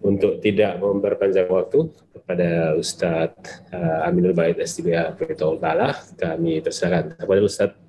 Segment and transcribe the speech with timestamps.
[0.00, 1.84] Untuk tidak memperpanjang waktu
[2.16, 7.83] kepada Ustadz uh, Aminul Bait SDBA Beritahu Talah, kami persilakan kepada Ustadz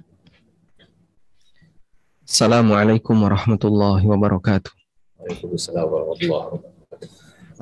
[2.26, 4.74] Assalamualaikum warahmatullahi wabarakatuh.
[5.22, 7.10] Waalaikumsalam warahmatullahi wabarakatuh.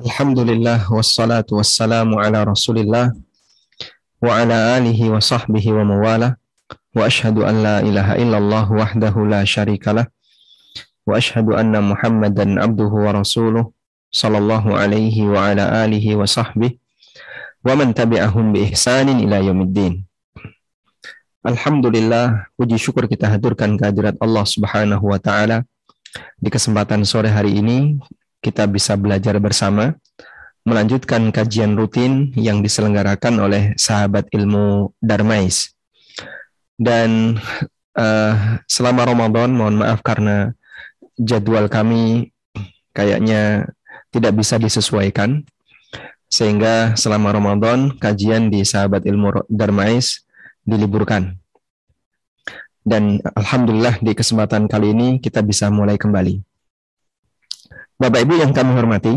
[0.08, 3.12] Alhamdulillah wassalatu wassalamu ala rasulillah
[4.24, 6.40] wa ala alihi wa sahbihi wa mawala.
[6.96, 10.08] Wa ashhadu an la ilaha illallah wahdahu la syarikalah
[11.04, 13.68] wa ashhadu anna muhammadan abduhu wa rasuluh
[14.16, 16.80] sallallahu alaihi wa ala alihi wa sahbihi
[17.60, 20.08] wa man tabi'ahum bi ihsanin ila yaumiddin.
[21.44, 25.68] Alhamdulillah, puji syukur kita haturkan kehadirat Allah Subhanahu wa taala.
[26.40, 28.00] Di kesempatan sore hari ini
[28.40, 29.92] kita bisa belajar bersama
[30.64, 35.76] melanjutkan kajian rutin yang diselenggarakan oleh sahabat ilmu Darmais.
[36.80, 37.36] Dan
[37.92, 40.56] uh, selama Ramadan, mohon maaf karena
[41.20, 42.32] jadwal kami
[42.96, 43.68] kayaknya
[44.08, 45.44] tidak bisa disesuaikan
[46.24, 50.23] sehingga selama Ramadan kajian di sahabat ilmu Darmais
[50.64, 51.36] diliburkan.
[52.84, 56.40] Dan alhamdulillah di kesempatan kali ini kita bisa mulai kembali.
[57.96, 59.14] Bapak Ibu yang kami hormati,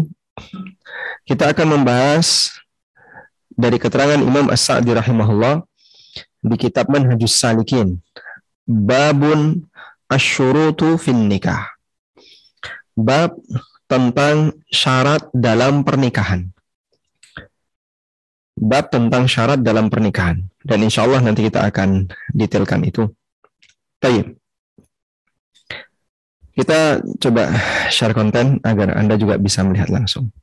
[1.27, 2.55] kita akan membahas
[3.51, 5.65] dari keterangan Imam As-Sa'di rahimahullah
[6.45, 7.99] di kitab Manhajus Salikin,
[8.63, 9.67] Babun
[10.07, 11.67] Asyurutu fin Nikah.
[12.95, 13.35] Bab
[13.91, 16.47] tentang syarat dalam pernikahan.
[18.55, 20.47] Bab tentang syarat dalam pernikahan.
[20.67, 23.07] Dan insya Allah nanti kita akan detailkan itu.
[24.03, 24.35] Baik.
[26.57, 27.53] Kita coba
[27.87, 30.33] share konten agar Anda juga bisa melihat langsung.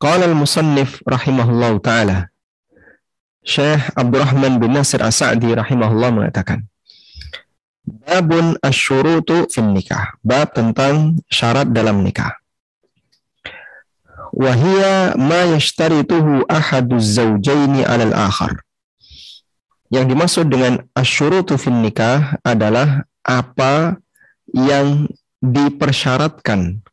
[0.00, 2.18] Qala al-musannif rahimahullah ta'ala.
[3.44, 6.66] Syekh Abdurrahman bin Nasir As-Sa'di rahimahullah mengatakan,
[7.82, 10.16] Babun asyurutu fin nikah.
[10.20, 12.37] Bab tentang syarat dalam nikah.
[14.38, 18.62] Wahia ma yashtarituhu ahaduz zawjaini alal akhar.
[19.90, 23.98] Yang dimaksud dengan asyurutu fin nikah adalah apa
[24.54, 25.10] yang
[25.42, 26.86] dipersyaratkan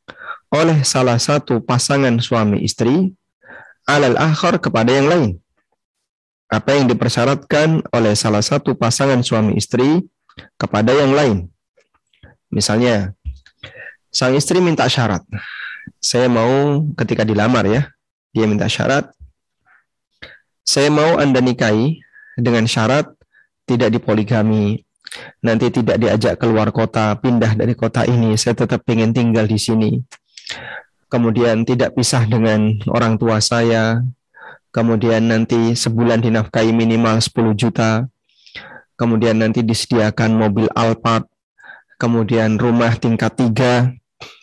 [0.49, 3.13] oleh salah satu pasangan suami istri
[3.85, 5.29] alal akhar kepada yang lain.
[6.49, 10.01] Apa yang dipersyaratkan oleh salah satu pasangan suami istri
[10.57, 11.37] kepada yang lain.
[12.49, 13.13] Misalnya,
[14.09, 15.21] sang istri minta syarat.
[16.01, 17.81] Saya mau ketika dilamar ya,
[18.33, 19.09] dia minta syarat.
[20.65, 22.01] Saya mau Anda nikahi
[22.35, 23.07] dengan syarat
[23.65, 24.85] tidak dipoligami,
[25.41, 30.01] nanti tidak diajak keluar kota, pindah dari kota ini, saya tetap ingin tinggal di sini.
[31.09, 34.01] Kemudian tidak pisah dengan orang tua saya,
[34.73, 38.09] kemudian nanti sebulan dinafkahi minimal 10 juta,
[38.99, 41.29] kemudian nanti disediakan mobil Alphard,
[42.01, 43.93] kemudian rumah tingkat tiga,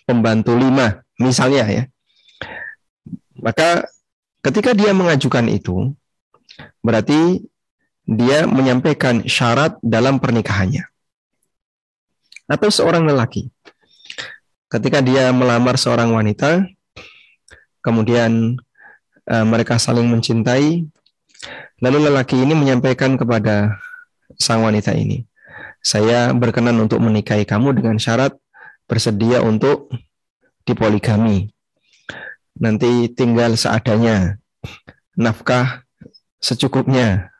[0.06, 1.84] pembantu lima, misalnya ya.
[3.42, 3.88] Maka
[4.44, 5.96] ketika dia mengajukan itu,
[6.84, 7.42] berarti
[8.06, 10.86] dia menyampaikan syarat dalam pernikahannya.
[12.50, 13.48] Atau seorang lelaki,
[14.68, 16.66] ketika dia melamar seorang wanita,
[17.80, 18.58] kemudian
[19.30, 20.84] uh, mereka saling mencintai,
[21.80, 23.78] lalu lelaki ini menyampaikan kepada
[24.36, 25.24] sang wanita ini.
[25.82, 28.38] Saya berkenan untuk menikahi kamu dengan syarat
[28.86, 29.90] bersedia untuk
[30.66, 31.50] dipoligami.
[32.58, 34.36] Nanti tinggal seadanya,
[35.16, 35.82] nafkah
[36.38, 37.32] secukupnya,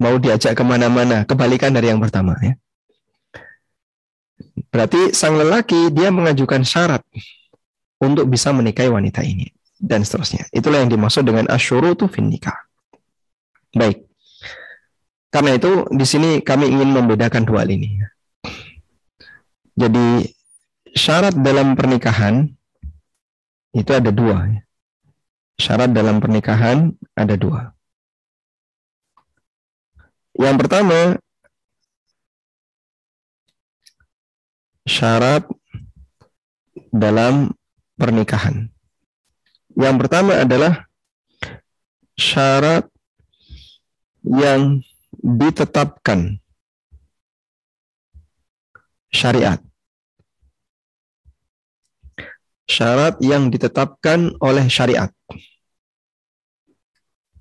[0.00, 2.56] mau diajak ke mana-mana, kebalikan dari yang pertama ya.
[4.70, 7.02] Berarti sang lelaki dia mengajukan syarat
[8.00, 9.50] untuk bisa menikahi wanita ini
[9.80, 10.46] dan seterusnya.
[10.54, 12.56] Itulah yang dimaksud dengan asyurutu fin nikah.
[13.74, 14.06] Baik.
[15.30, 18.02] Karena itu di sini kami ingin membedakan dua hal ini.
[19.78, 20.26] Jadi
[20.94, 22.50] syarat dalam pernikahan
[23.70, 24.50] itu ada dua.
[25.60, 27.70] Syarat dalam pernikahan ada dua.
[30.34, 30.98] Yang pertama
[34.88, 35.44] syarat
[36.90, 37.54] dalam
[37.94, 38.72] pernikahan.
[39.76, 40.90] Yang pertama adalah
[42.18, 42.88] syarat
[44.24, 44.82] yang
[45.20, 46.40] ditetapkan
[49.12, 49.60] syariat.
[52.70, 55.10] Syarat yang ditetapkan oleh syariat.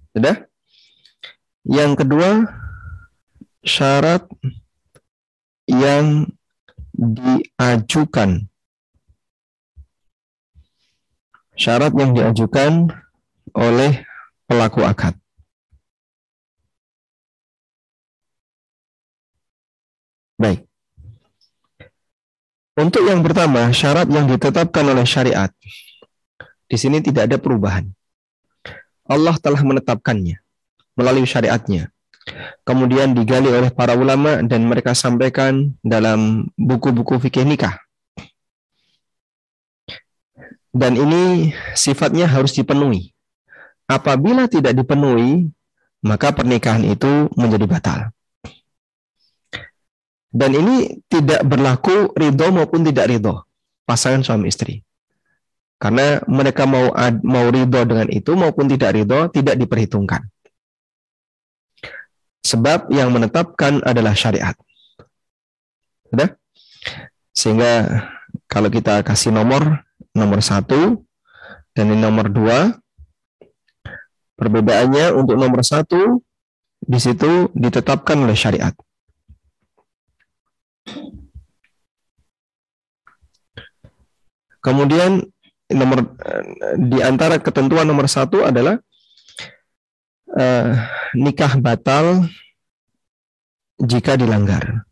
[0.09, 0.49] Sudah?
[1.69, 2.29] Yang kedua,
[3.61, 4.25] syarat
[5.69, 6.25] yang
[6.97, 8.49] diajukan.
[11.53, 12.89] Syarat yang diajukan
[13.53, 14.01] oleh
[14.49, 15.13] pelaku akad.
[20.39, 20.65] Baik.
[22.79, 25.51] Untuk yang pertama, syarat yang ditetapkan oleh syariat.
[26.63, 27.91] Di sini tidak ada perubahan.
[29.03, 30.39] Allah telah menetapkannya
[30.95, 31.91] melalui syariatnya.
[32.63, 37.75] Kemudian digali oleh para ulama dan mereka sampaikan dalam buku-buku fikih nikah.
[40.71, 43.11] Dan ini sifatnya harus dipenuhi.
[43.91, 45.51] Apabila tidak dipenuhi,
[45.99, 47.99] maka pernikahan itu menjadi batal.
[50.29, 53.49] Dan ini tidak berlaku ridho maupun tidak ridho
[53.89, 54.85] pasangan suami istri.
[55.81, 56.93] Karena mereka mau
[57.25, 60.29] mau ridho dengan itu maupun tidak ridho tidak diperhitungkan.
[62.45, 64.53] Sebab yang menetapkan adalah syariat.
[66.13, 66.29] Sudah?
[67.33, 67.73] Sehingga
[68.45, 69.81] kalau kita kasih nomor
[70.13, 71.01] nomor satu
[71.73, 72.75] dan ini nomor dua,
[74.37, 76.21] perbedaannya untuk nomor satu
[76.79, 78.75] di situ ditetapkan oleh syariat.
[84.59, 85.23] Kemudian
[85.69, 86.17] nomor
[86.75, 88.81] di antara ketentuan nomor satu adalah
[90.35, 90.69] uh,
[91.15, 92.27] nikah batal
[93.79, 94.83] jika dilanggar.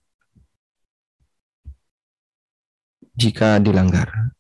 [3.18, 4.32] Jika dilanggar.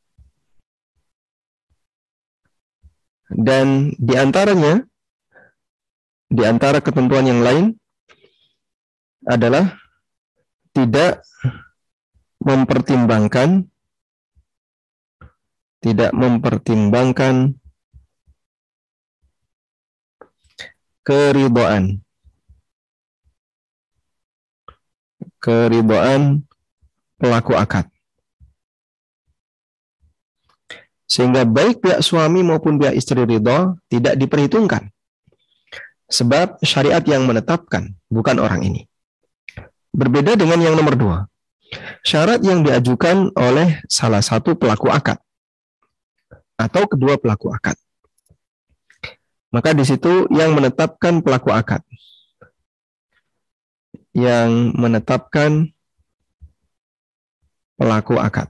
[3.27, 4.79] Dan di antaranya,
[6.31, 7.65] di antara ketentuan yang lain
[9.27, 9.75] adalah
[10.71, 11.25] tidak
[12.39, 13.67] mempertimbangkan
[15.87, 17.55] tidak mempertimbangkan
[21.07, 22.03] keridhaan
[25.39, 26.43] keridhaan
[27.15, 27.87] pelaku akad.
[31.07, 34.91] Sehingga baik pihak suami maupun pihak istri ridho tidak diperhitungkan.
[36.11, 38.91] Sebab syariat yang menetapkan bukan orang ini.
[39.95, 41.17] Berbeda dengan yang nomor dua.
[42.03, 45.19] Syarat yang diajukan oleh salah satu pelaku akad
[46.57, 47.77] atau kedua pelaku akad.
[49.53, 51.79] Maka di situ yang menetapkan pelaku akad.
[54.11, 55.71] Yang menetapkan
[57.77, 58.49] pelaku akad.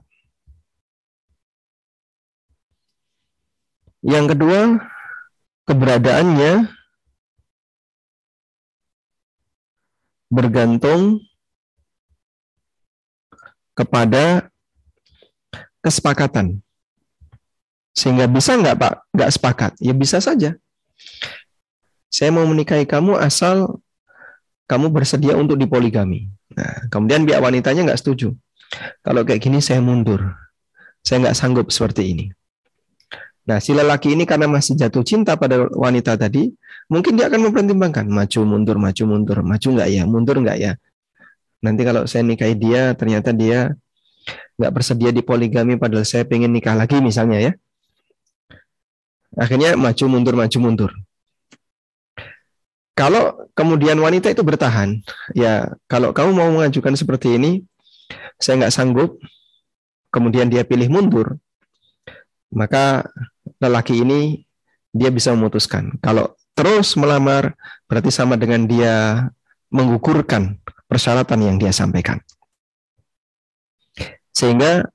[4.00, 4.60] Yang kedua,
[5.68, 6.72] keberadaannya
[10.32, 11.22] bergantung
[13.76, 14.48] kepada
[15.84, 16.64] kesepakatan.
[17.98, 19.72] Sehingga bisa nggak Pak nggak sepakat?
[19.82, 20.54] Ya bisa saja.
[22.06, 23.82] Saya mau menikahi kamu asal
[24.70, 26.30] kamu bersedia untuk dipoligami.
[26.54, 28.38] Nah, kemudian pihak wanitanya nggak setuju.
[29.02, 30.22] Kalau kayak gini saya mundur.
[31.02, 32.26] Saya nggak sanggup seperti ini.
[33.48, 36.52] Nah, si lelaki ini karena masih jatuh cinta pada wanita tadi,
[36.92, 40.76] mungkin dia akan mempertimbangkan maju mundur, maju mundur, maju nggak ya, mundur nggak ya,
[41.58, 43.74] nanti kalau saya nikahi dia ternyata dia
[44.58, 47.52] nggak bersedia di poligami padahal saya pengen nikah lagi misalnya ya
[49.36, 50.90] akhirnya maju mundur maju mundur
[52.96, 55.02] kalau kemudian wanita itu bertahan
[55.36, 57.62] ya kalau kamu mau mengajukan seperti ini
[58.40, 59.18] saya nggak sanggup
[60.08, 61.36] kemudian dia pilih mundur
[62.48, 63.04] maka
[63.60, 64.48] lelaki ini
[64.94, 67.54] dia bisa memutuskan kalau terus melamar
[67.86, 69.28] berarti sama dengan dia
[69.68, 70.56] menggugurkan
[70.88, 72.18] persyaratan yang dia sampaikan.
[74.32, 74.88] Sehingga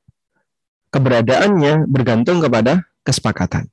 [0.90, 3.70] keberadaannya bergantung kepada kesepakatan.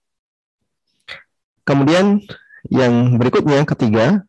[1.71, 2.19] Kemudian
[2.67, 4.27] yang berikutnya ketiga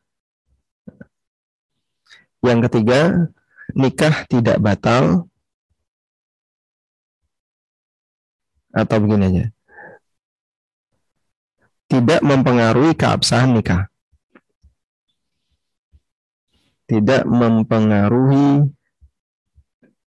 [2.45, 3.33] yang ketiga
[3.73, 5.25] nikah tidak batal
[8.69, 9.45] atau begini aja.
[11.89, 13.91] Tidak mempengaruhi keabsahan nikah
[16.91, 18.67] tidak mempengaruhi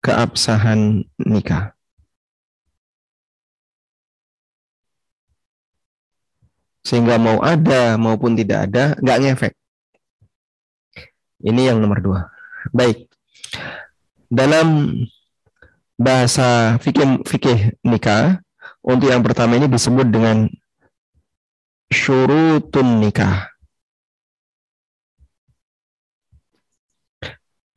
[0.01, 1.77] keabsahan nikah.
[6.81, 9.53] Sehingga mau ada maupun tidak ada, nggak ngefek.
[11.41, 12.21] Ini yang nomor dua.
[12.73, 13.09] Baik.
[14.31, 14.97] Dalam
[15.97, 18.41] bahasa fikih, fikih nikah,
[18.81, 20.49] untuk yang pertama ini disebut dengan
[21.93, 23.51] syurutun nikah.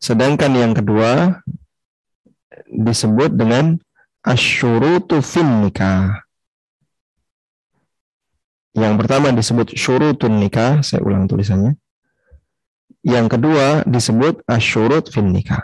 [0.00, 1.40] Sedangkan yang kedua
[2.68, 3.80] disebut dengan
[4.24, 6.23] asyurutu fin nikah.
[8.74, 11.78] Yang pertama disebut syurutun nikah, saya ulang tulisannya.
[13.04, 15.62] yang kedua disebut asyurut fin nikah.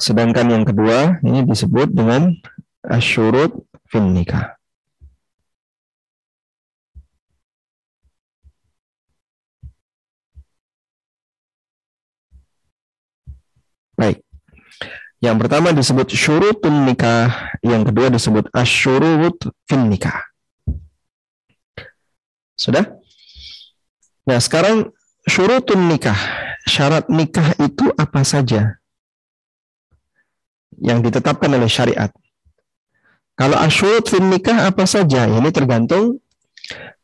[0.00, 2.32] Sedangkan yang kedua ini disebut dengan
[2.86, 3.52] asyurut
[3.90, 4.60] fin nikah.
[14.00, 14.24] Baik.
[15.20, 19.36] Yang pertama disebut syurutun nikah, yang kedua disebut asyurut
[19.68, 20.16] fin nikah.
[22.56, 22.88] Sudah?
[24.24, 24.88] Nah, sekarang
[25.28, 26.16] syurutun nikah.
[26.64, 28.80] Syarat nikah itu apa saja?
[30.80, 32.08] Yang ditetapkan oleh syariat.
[33.36, 35.28] Kalau asyurut fin nikah apa saja?
[35.28, 36.16] Ini tergantung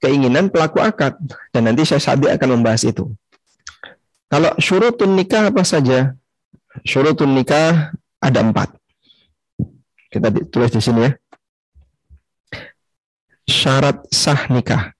[0.01, 1.21] keinginan pelaku akad.
[1.53, 3.13] Dan nanti saya Sadi akan membahas itu.
[4.33, 6.17] Kalau syurutun nikah apa saja?
[6.85, 7.93] Syurutun nikah
[8.27, 8.75] ada empat.
[10.11, 11.13] Kita tulis di sini ya.
[13.47, 14.91] Syarat sah nikah.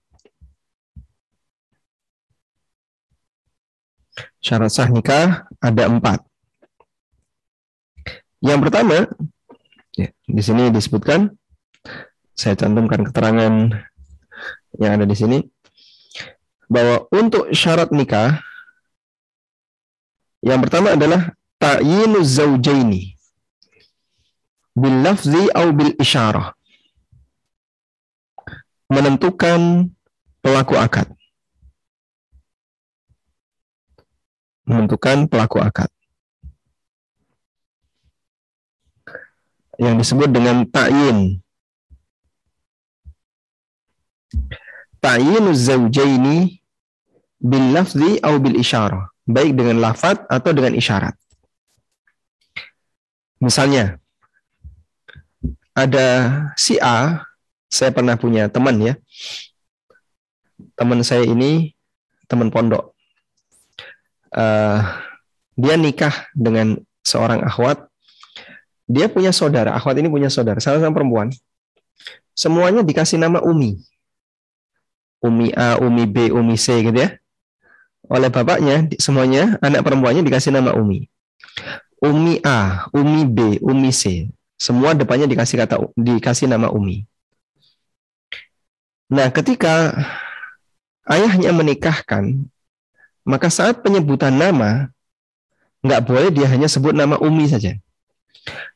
[4.39, 6.23] Syarat sah nikah ada empat.
[8.39, 9.03] Yang pertama,
[9.97, 11.35] ya, di sini disebutkan,
[12.37, 13.73] saya cantumkan keterangan
[14.77, 15.41] yang ada di sini,
[16.69, 18.39] bahwa untuk syarat nikah,
[20.45, 23.16] yang pertama adalah ta'yinu zaujaini
[24.77, 26.53] bil lafzi au bil isyarah
[28.93, 29.89] menentukan
[30.39, 31.07] pelaku akad.
[34.67, 35.89] Menentukan pelaku akad.
[39.81, 41.39] Yang disebut dengan ta'yin.
[44.97, 46.63] Ta'yinu zaujaini
[47.37, 51.13] bil lafzi au bil isyarah baik dengan lafat atau dengan isyarat.
[53.43, 53.99] Misalnya,
[55.77, 56.07] ada
[56.57, 57.21] si A,
[57.69, 58.97] saya pernah punya teman ya.
[60.73, 61.77] Teman saya ini
[62.25, 62.97] teman pondok.
[64.33, 64.81] Uh,
[65.53, 67.85] dia nikah dengan seorang akhwat.
[68.89, 71.29] Dia punya saudara, akhwat ini punya saudara, salah satu perempuan.
[72.33, 73.77] Semuanya dikasih nama Umi.
[75.21, 77.17] Umi A, Umi B, Umi C gitu ya.
[78.07, 81.05] Oleh bapaknya, semuanya anak perempuannya dikasih nama Umi.
[81.99, 84.31] Umi A, Umi B, Umi C.
[84.57, 87.05] Semua depannya dikasih kata dikasih nama Umi.
[89.07, 89.93] Nah, ketika
[91.07, 92.43] ayahnya menikahkan,
[93.23, 94.91] maka saat penyebutan nama
[95.85, 97.77] nggak boleh dia hanya sebut nama Umi saja.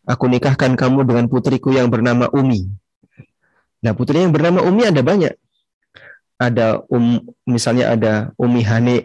[0.08, 2.70] Aku nikahkan kamu dengan putriku yang bernama Umi.
[3.82, 5.34] Nah, putri yang bernama Umi ada banyak.
[6.38, 8.98] Ada um, misalnya ada Umi Hani,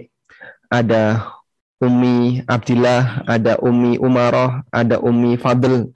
[0.69, 1.33] ada
[1.81, 5.93] Umi Abdillah, ada Umi Umaroh, ada Umi Fadl.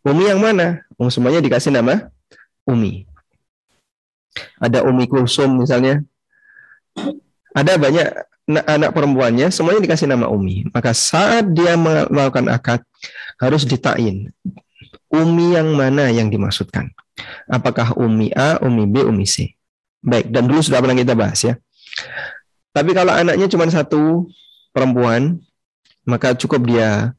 [0.00, 0.80] Umi yang mana?
[0.96, 2.08] Um, semuanya dikasih nama
[2.64, 3.04] Umi.
[4.56, 6.00] Ada Umi Kulsum misalnya.
[7.52, 8.08] Ada banyak
[8.64, 10.66] anak perempuannya, semuanya dikasih nama Umi.
[10.72, 12.80] Maka saat dia melakukan akad,
[13.38, 14.32] harus ditain.
[15.10, 16.90] Umi yang mana yang dimaksudkan?
[17.50, 19.52] Apakah Umi A, Umi B, Umi C?
[20.00, 21.54] Baik, dan dulu sudah pernah kita bahas ya.
[22.72, 24.30] Tapi kalau anaknya cuma satu,
[24.70, 25.42] perempuan,
[26.06, 27.12] maka cukup dia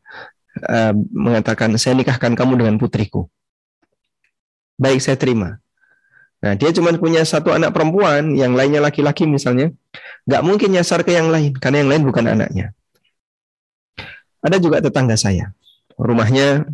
[0.60, 3.32] uh, mengatakan, saya nikahkan kamu dengan putriku.
[4.76, 5.62] Baik, saya terima.
[6.42, 9.70] Nah, dia cuma punya satu anak perempuan, yang lainnya laki-laki misalnya,
[10.26, 12.74] nggak mungkin nyasar ke yang lain, karena yang lain bukan anaknya.
[14.42, 15.54] Ada juga tetangga saya,
[16.02, 16.66] rumahnya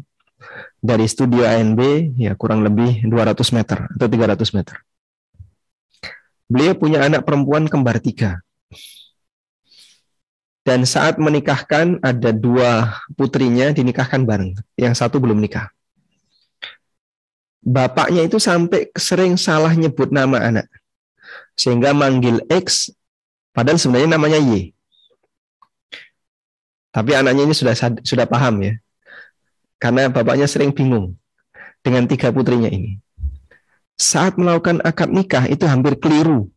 [0.79, 4.75] dari studio ANB ya kurang lebih 200 meter atau 300 meter.
[6.47, 8.39] Beliau punya anak perempuan kembar tiga.
[10.67, 14.51] Dan saat menikahkan ada dua putrinya dinikahkan bareng.
[14.75, 15.71] Yang satu belum nikah.
[17.63, 20.67] Bapaknya itu sampai sering salah nyebut nama anak.
[21.55, 22.91] Sehingga manggil X
[23.55, 24.75] padahal sebenarnya namanya Y.
[26.91, 27.71] Tapi anaknya ini sudah
[28.03, 28.75] sudah paham ya.
[29.79, 31.15] Karena bapaknya sering bingung
[31.79, 32.99] dengan tiga putrinya ini.
[33.95, 36.51] Saat melakukan akad nikah itu hampir keliru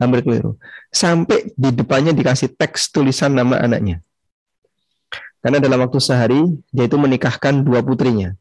[0.00, 0.56] hampir keliru.
[0.88, 4.00] Sampai di depannya dikasih teks tulisan nama anaknya.
[5.44, 6.40] Karena dalam waktu sehari
[6.72, 8.32] dia itu menikahkan dua putrinya.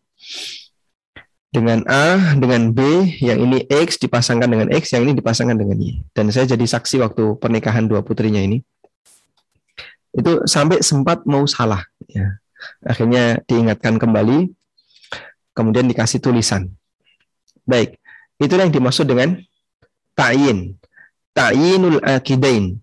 [1.49, 6.05] Dengan A, dengan B, yang ini X dipasangkan dengan X, yang ini dipasangkan dengan Y.
[6.13, 8.61] Dan saya jadi saksi waktu pernikahan dua putrinya ini.
[10.13, 11.81] Itu sampai sempat mau salah.
[12.05, 12.37] Ya.
[12.85, 14.51] Akhirnya diingatkan kembali,
[15.57, 16.69] kemudian dikasih tulisan.
[17.65, 17.97] Baik,
[18.37, 19.41] itulah yang dimaksud dengan
[20.13, 20.75] ta'yin
[21.33, 22.79] ta'yinul akidain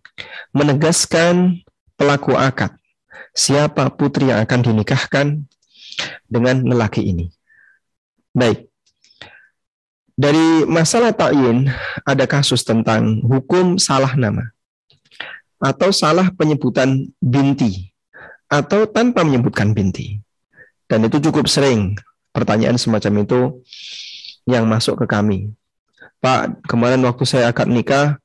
[0.54, 1.60] menegaskan
[1.96, 2.72] pelaku akad
[3.36, 5.26] siapa putri yang akan dinikahkan
[6.24, 7.28] dengan lelaki ini.
[8.32, 8.68] Baik.
[10.16, 11.68] Dari masalah ta'yin
[12.08, 14.48] ada kasus tentang hukum salah nama
[15.60, 17.92] atau salah penyebutan binti
[18.48, 20.24] atau tanpa menyebutkan binti.
[20.88, 21.98] Dan itu cukup sering
[22.32, 23.40] pertanyaan semacam itu
[24.48, 25.52] yang masuk ke kami.
[26.22, 28.16] Pak, kemarin waktu saya akad nikah,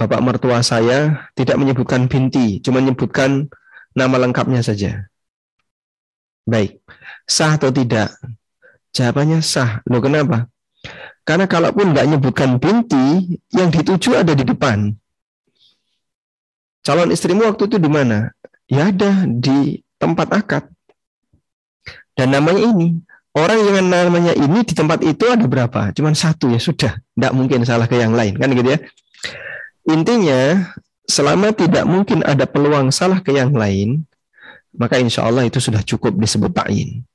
[0.00, 3.52] bapak mertua saya tidak menyebutkan binti, cuma menyebutkan
[3.92, 5.12] nama lengkapnya saja.
[6.48, 6.80] Baik,
[7.28, 8.08] sah atau tidak?
[8.96, 9.84] Jawabannya sah.
[9.84, 10.48] Loh kenapa?
[11.28, 14.96] Karena kalaupun nggak nyebutkan binti, yang dituju ada di depan.
[16.80, 18.32] Calon istrimu waktu itu di mana?
[18.72, 20.64] Ya ada di tempat akad.
[22.16, 23.04] Dan namanya ini.
[23.30, 25.92] Orang yang namanya ini di tempat itu ada berapa?
[25.94, 26.98] Cuman satu ya sudah.
[26.98, 28.34] Tidak mungkin salah ke yang lain.
[28.40, 28.80] Kan gitu ya.
[29.88, 30.74] Intinya,
[31.08, 34.04] selama tidak mungkin ada peluang salah ke yang lain,
[34.76, 37.06] maka insya Allah itu sudah cukup disebut ta'yin.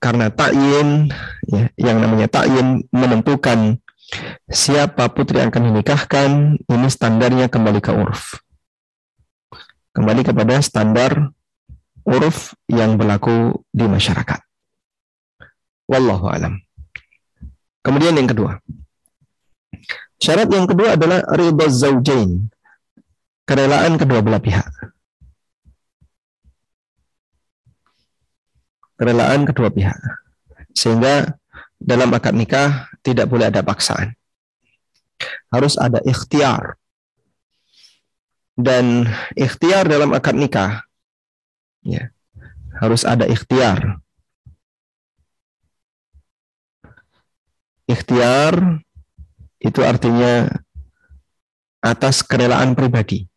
[0.00, 1.12] Karena takyin
[1.48, 3.76] ya, yang namanya takyin menentukan
[4.48, 6.30] siapa putri yang akan dinikahkan
[6.66, 8.40] ini standarnya kembali ke uruf
[9.94, 11.34] kembali kepada standar
[12.06, 14.40] uruf yang berlaku di masyarakat.
[15.90, 16.62] Wallahu alam.
[17.82, 18.60] Kemudian yang kedua
[20.20, 22.52] syarat yang kedua adalah ridha zaujain
[23.48, 24.68] kerelaan kedua belah pihak
[29.00, 29.96] kerelaan kedua pihak.
[30.76, 31.40] Sehingga
[31.80, 34.12] dalam akad nikah tidak boleh ada paksaan.
[35.48, 36.76] Harus ada ikhtiar.
[38.60, 40.84] Dan ikhtiar dalam akad nikah
[41.80, 42.12] ya,
[42.76, 44.04] harus ada ikhtiar.
[47.88, 48.84] Ikhtiar
[49.60, 50.48] itu artinya
[51.84, 53.28] atas kerelaan pribadi.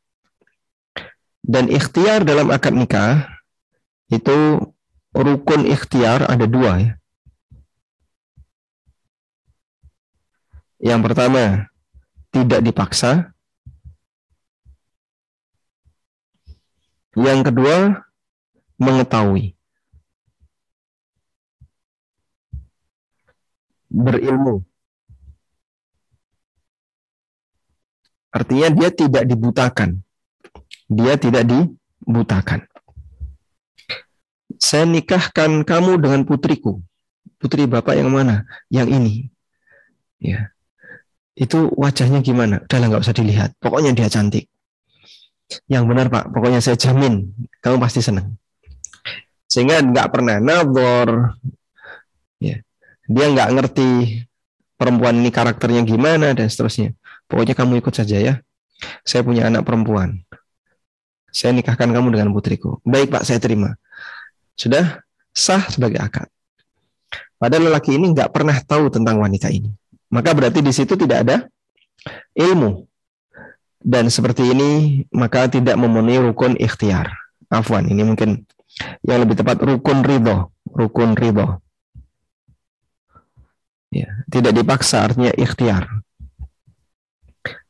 [1.43, 3.27] Dan ikhtiar dalam akad nikah
[4.07, 4.63] itu
[5.11, 6.91] rukun ikhtiar ada dua ya.
[10.83, 11.71] Yang pertama,
[12.35, 13.31] tidak dipaksa.
[17.15, 18.03] Yang kedua,
[18.75, 19.55] mengetahui.
[23.87, 24.72] Berilmu.
[28.33, 30.01] Artinya dia tidak dibutakan.
[30.89, 32.65] Dia tidak dibutakan
[34.63, 36.79] saya nikahkan kamu dengan putriku.
[37.35, 38.47] Putri bapak yang mana?
[38.71, 39.13] Yang ini.
[40.23, 40.55] Ya.
[41.35, 42.63] Itu wajahnya gimana?
[42.63, 43.51] Udah nggak usah dilihat.
[43.59, 44.47] Pokoknya dia cantik.
[45.67, 48.39] Yang benar pak, pokoknya saya jamin kamu pasti senang.
[49.51, 51.35] Sehingga nggak pernah nabor.
[52.39, 52.63] Ya.
[53.11, 53.89] Dia nggak ngerti
[54.79, 56.95] perempuan ini karakternya gimana dan seterusnya.
[57.33, 58.33] Pokoknya kamu ikut saja ya.
[59.01, 60.21] Saya punya anak perempuan.
[61.33, 62.77] Saya nikahkan kamu dengan putriku.
[62.85, 63.73] Baik pak, saya terima
[64.53, 65.01] sudah
[65.33, 66.29] sah sebagai akad.
[67.37, 69.69] Padahal lelaki ini nggak pernah tahu tentang wanita ini.
[70.13, 71.37] Maka berarti di situ tidak ada
[72.37, 72.85] ilmu.
[73.83, 77.11] Dan seperti ini maka tidak memenuhi rukun ikhtiar.
[77.51, 78.47] Afwan, ini mungkin
[79.03, 80.55] yang lebih tepat rukun ridho.
[80.71, 81.59] Rukun ridho.
[83.91, 86.02] Ya, tidak dipaksa artinya ikhtiar.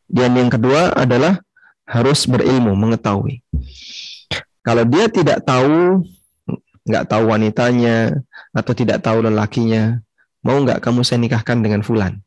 [0.08, 1.40] Dan yang kedua adalah
[1.88, 3.44] harus berilmu, mengetahui.
[4.64, 6.08] Kalau dia tidak tahu
[6.84, 8.12] nggak tahu wanitanya
[8.52, 10.00] atau tidak tahu lelakinya,
[10.44, 12.20] mau nggak kamu saya nikahkan dengan Fulan?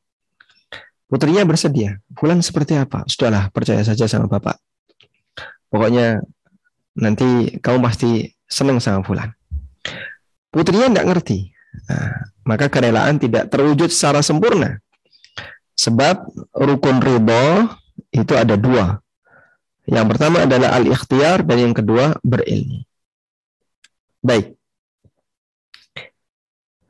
[1.06, 2.02] Putrinya bersedia.
[2.18, 3.06] Fulan seperti apa?
[3.06, 4.58] Sudahlah, percaya saja sama bapak.
[5.70, 6.18] Pokoknya
[6.98, 9.30] nanti kamu pasti senang sama Fulan.
[10.50, 11.52] Putrinya nggak ngerti.
[11.86, 14.80] Nah, maka kerelaan tidak terwujud secara sempurna.
[15.76, 17.68] Sebab rukun ridho
[18.10, 19.00] itu ada dua.
[19.86, 22.82] Yang pertama adalah al-ikhtiar dan yang kedua berilmu.
[24.24, 24.58] Baik.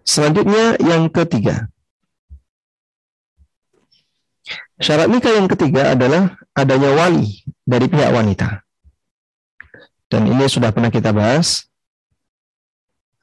[0.06, 1.68] Selanjutnya yang ketiga.
[4.80, 8.64] Syarat nikah yang ketiga adalah adanya wali dari pihak wanita.
[10.06, 11.66] Dan ini sudah pernah kita bahas.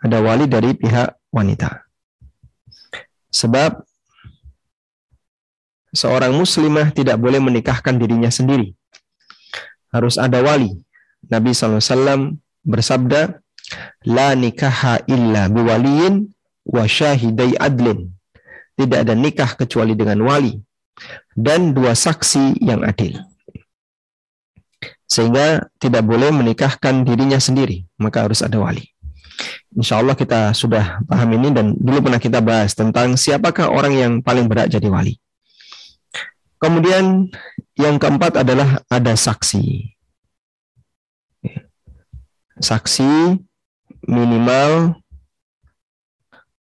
[0.03, 1.87] Ada wali dari pihak wanita.
[3.31, 3.79] Sebab
[5.93, 8.73] seorang muslimah tidak boleh menikahkan dirinya sendiri.
[9.93, 10.73] Harus ada wali.
[11.29, 13.39] Nabi SAW bersabda,
[14.09, 16.27] La nikaha illa biwaliyin
[16.67, 18.11] wa syahidai adlin.
[18.73, 20.57] Tidak ada nikah kecuali dengan wali
[21.37, 23.21] dan dua saksi yang adil.
[25.05, 28.81] Sehingga tidak boleh menikahkan dirinya sendiri, maka harus ada wali.
[29.73, 34.11] Insya Allah kita sudah paham ini dan dulu pernah kita bahas tentang siapakah orang yang
[34.25, 35.17] paling berat jadi wali.
[36.63, 37.27] Kemudian
[37.75, 39.91] yang keempat adalah ada saksi.
[42.55, 43.35] Saksi
[44.07, 44.95] minimal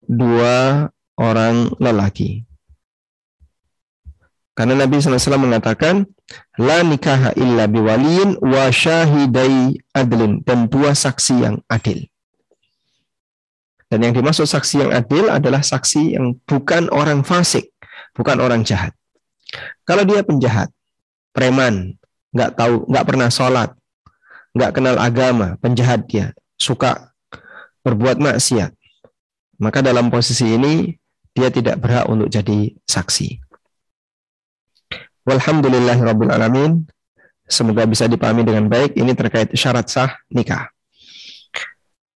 [0.07, 0.87] dua
[1.19, 2.47] orang lelaki.
[4.55, 6.07] Karena Nabi SAW mengatakan,
[6.59, 10.43] La nikaha illa biwaliin wa syahidai adlin.
[10.47, 12.07] Dan dua saksi yang adil.
[13.91, 17.71] Dan yang dimaksud saksi yang adil adalah saksi yang bukan orang fasik,
[18.15, 18.98] bukan orang jahat.
[19.85, 20.69] Kalau dia penjahat,
[21.33, 21.97] preman,
[22.33, 23.69] nggak tahu, nggak pernah sholat,
[24.53, 27.09] nggak kenal agama, penjahat dia, suka
[27.81, 28.71] berbuat maksiat,
[29.57, 30.93] maka dalam posisi ini
[31.33, 33.39] dia tidak berhak untuk jadi saksi.
[36.33, 36.89] Alamin.
[37.49, 38.97] Semoga bisa dipahami dengan baik.
[38.97, 40.69] Ini terkait syarat sah nikah.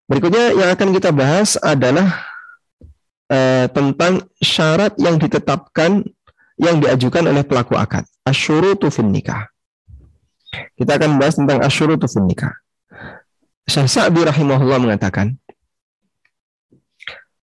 [0.10, 2.26] Berikutnya yang akan kita bahas adalah
[3.30, 6.06] eh, tentang syarat yang ditetapkan
[6.64, 8.08] yang diajukan oleh pelaku akad.
[8.24, 9.52] Asyurutu fin nikah.
[10.80, 12.56] Kita akan bahas tentang asyurutu fin nikah.
[13.68, 15.36] Syekh Sa'di rahimahullah mengatakan,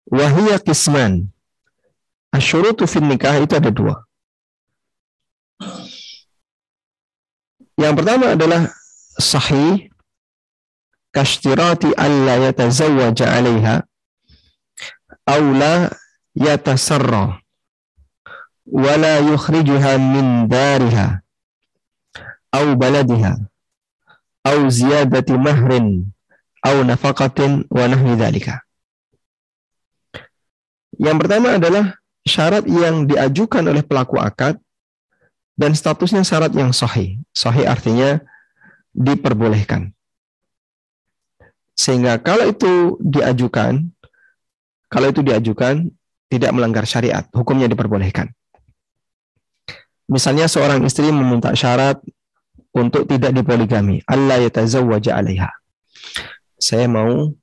[0.07, 1.33] Wahiyya kisman.
[2.29, 4.07] Asyurutu fin nikah itu ada dua.
[7.77, 8.61] Yang pertama adalah
[9.17, 9.89] sahih
[11.13, 13.75] kashtirati alla yatazawwaja 'alaiha
[15.25, 15.89] aw la
[16.33, 17.41] yatasarra
[18.67, 21.23] wa la yukhrijuha min dariha
[22.51, 23.39] aw baladiha
[24.43, 26.11] aw ziyadati mahrin
[26.63, 28.15] aw nafaqatin wa nahwi.
[30.97, 31.85] Yang pertama adalah
[32.25, 34.57] syarat yang diajukan oleh pelaku akad
[35.53, 37.21] dan statusnya syarat yang sahih.
[37.31, 38.17] Sahih artinya
[38.97, 39.93] diperbolehkan.
[41.77, 43.85] Sehingga kalau itu diajukan,
[44.89, 45.93] kalau itu diajukan
[46.27, 48.33] tidak melanggar syariat, hukumnya diperbolehkan.
[50.07, 51.99] Misalnya seorang istri meminta syarat
[52.71, 55.51] untuk tidak dipoligami, Allah yatazawwaja alaiha.
[56.57, 57.35] Saya mau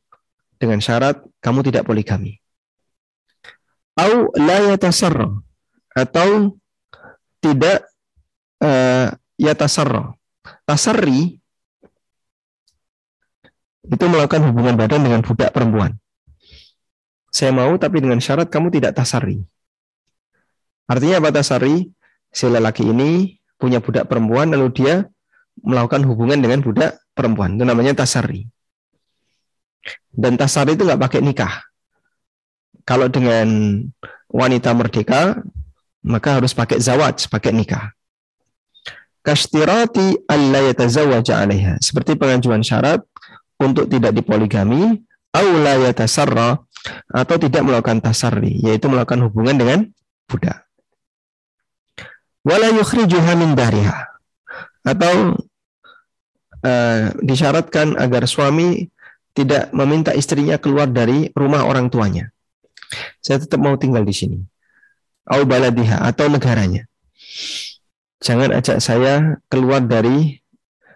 [0.56, 2.40] dengan syarat kamu tidak poligami.
[3.94, 5.30] Au la yatasarra
[5.94, 6.58] atau
[7.38, 7.86] tidak
[8.58, 10.18] uh, ya tasarro.
[10.66, 11.38] Tasarri
[13.84, 15.94] itu melakukan hubungan badan dengan budak perempuan.
[17.28, 19.44] Saya mau tapi dengan syarat kamu tidak tasari.
[20.88, 21.92] Artinya apa tasari?
[22.34, 24.94] Si lelaki ini punya budak perempuan lalu dia
[25.62, 27.54] melakukan hubungan dengan budak perempuan.
[27.54, 28.50] Itu namanya tasari.
[30.10, 31.62] Dan tasari itu nggak pakai nikah.
[32.82, 33.46] Kalau dengan
[34.26, 35.38] wanita merdeka,
[36.04, 37.94] maka harus pakai zawaj, pakai nikah
[39.24, 43.00] kastirati alla 'alaiha seperti pengajuan syarat
[43.56, 45.00] untuk tidak dipoligami
[45.32, 49.78] au atau tidak melakukan tasarri yaitu melakukan hubungan dengan
[50.28, 50.63] budak
[52.44, 54.06] wala yukhrijuha min dariha
[54.84, 55.40] atau
[56.62, 58.92] uh, disyaratkan agar suami
[59.34, 62.30] tidak meminta istrinya keluar dari rumah orang tuanya
[63.24, 64.38] saya tetap mau tinggal di sini
[65.26, 66.84] au baladiha atau negaranya
[68.20, 70.44] jangan ajak saya keluar dari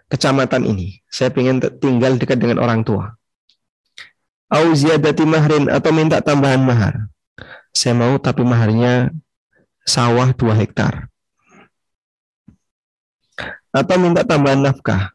[0.08, 1.04] kecamatan ini.
[1.08, 3.14] Saya ingin tinggal dekat dengan orang tua.
[4.48, 7.12] Au ziyadati mahrin atau minta tambahan mahar.
[7.76, 9.12] Saya mau tapi maharnya
[9.84, 11.12] sawah 2 hektar.
[13.74, 15.12] Atau minta tambahan nafkah.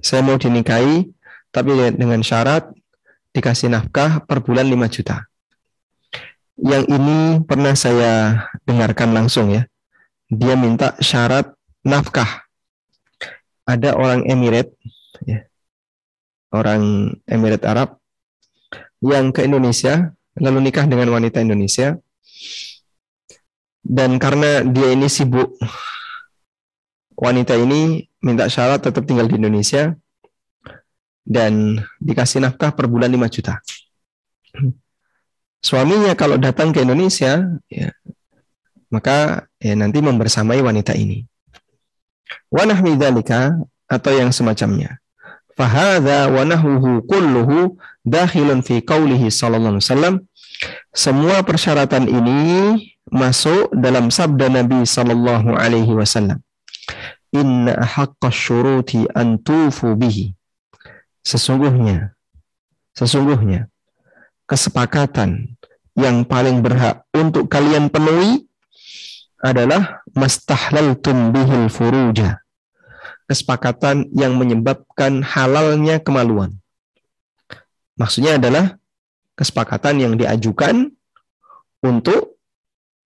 [0.00, 1.08] Saya mau dinikahi
[1.52, 2.70] tapi dengan syarat
[3.36, 5.28] dikasih nafkah per bulan 5 juta.
[6.60, 9.64] Yang ini pernah saya dengarkan langsung ya
[10.30, 11.50] dia minta syarat
[11.82, 12.46] nafkah.
[13.66, 14.70] Ada orang Emirat,
[15.26, 15.46] ya,
[16.54, 17.98] orang Emirat Arab
[19.02, 21.98] yang ke Indonesia lalu nikah dengan wanita Indonesia
[23.82, 25.54] dan karena dia ini sibuk
[27.20, 29.92] wanita ini minta syarat tetap tinggal di Indonesia
[31.28, 33.60] dan dikasih nafkah per bulan 5 juta.
[35.60, 37.92] Suaminya kalau datang ke Indonesia ya,
[38.88, 41.28] maka ya nanti membersamai wanita ini.
[42.48, 42.96] Wa nahmi
[43.90, 44.96] atau yang semacamnya.
[45.52, 50.14] Fahadha wa nahuhu kulluhu dakhilun fi qawlihi sallallahu alaihi wasallam.
[50.96, 52.50] Semua persyaratan ini
[53.12, 56.40] masuk dalam sabda Nabi sallallahu alaihi wasallam.
[57.30, 60.34] Inna haqqa syuruti an tufu bihi.
[61.22, 62.16] Sesungguhnya
[62.96, 63.70] sesungguhnya
[64.50, 65.54] kesepakatan
[65.94, 68.50] yang paling berhak untuk kalian penuhi
[69.40, 72.42] adalah mastahlaltum bihil furuja.
[73.30, 76.58] Kesepakatan yang menyebabkan halalnya kemaluan.
[77.94, 78.74] Maksudnya adalah
[79.38, 80.90] kesepakatan yang diajukan
[81.78, 82.40] untuk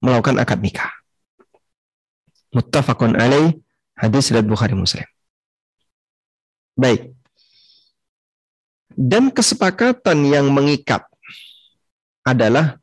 [0.00, 0.92] melakukan akad nikah.
[2.56, 3.58] Muttafaqun alaih
[3.98, 5.07] hadis riwayat Bukhari Muslim.
[6.74, 7.14] Baik.
[8.94, 11.02] Dan kesepakatan yang mengikat
[12.22, 12.78] adalah